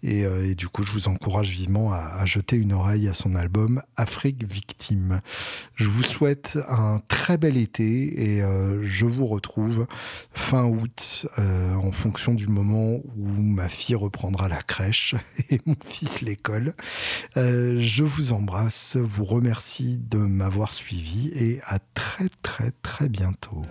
[0.05, 3.81] Et, euh, du coup, je vous encourage vivement à, jeter une oreille à son album
[3.95, 5.21] Afrique Victime.
[5.75, 8.41] Je vous souhaite un très bel été et
[8.81, 9.87] je vous retrouve
[10.33, 15.15] fin août en fonction du moment où ma fille reprendra la crèche
[15.49, 16.73] et mon fils l'école.
[17.35, 23.63] je vous embrasse, vous remercie de m'avoir suivi et à très très très bientôt.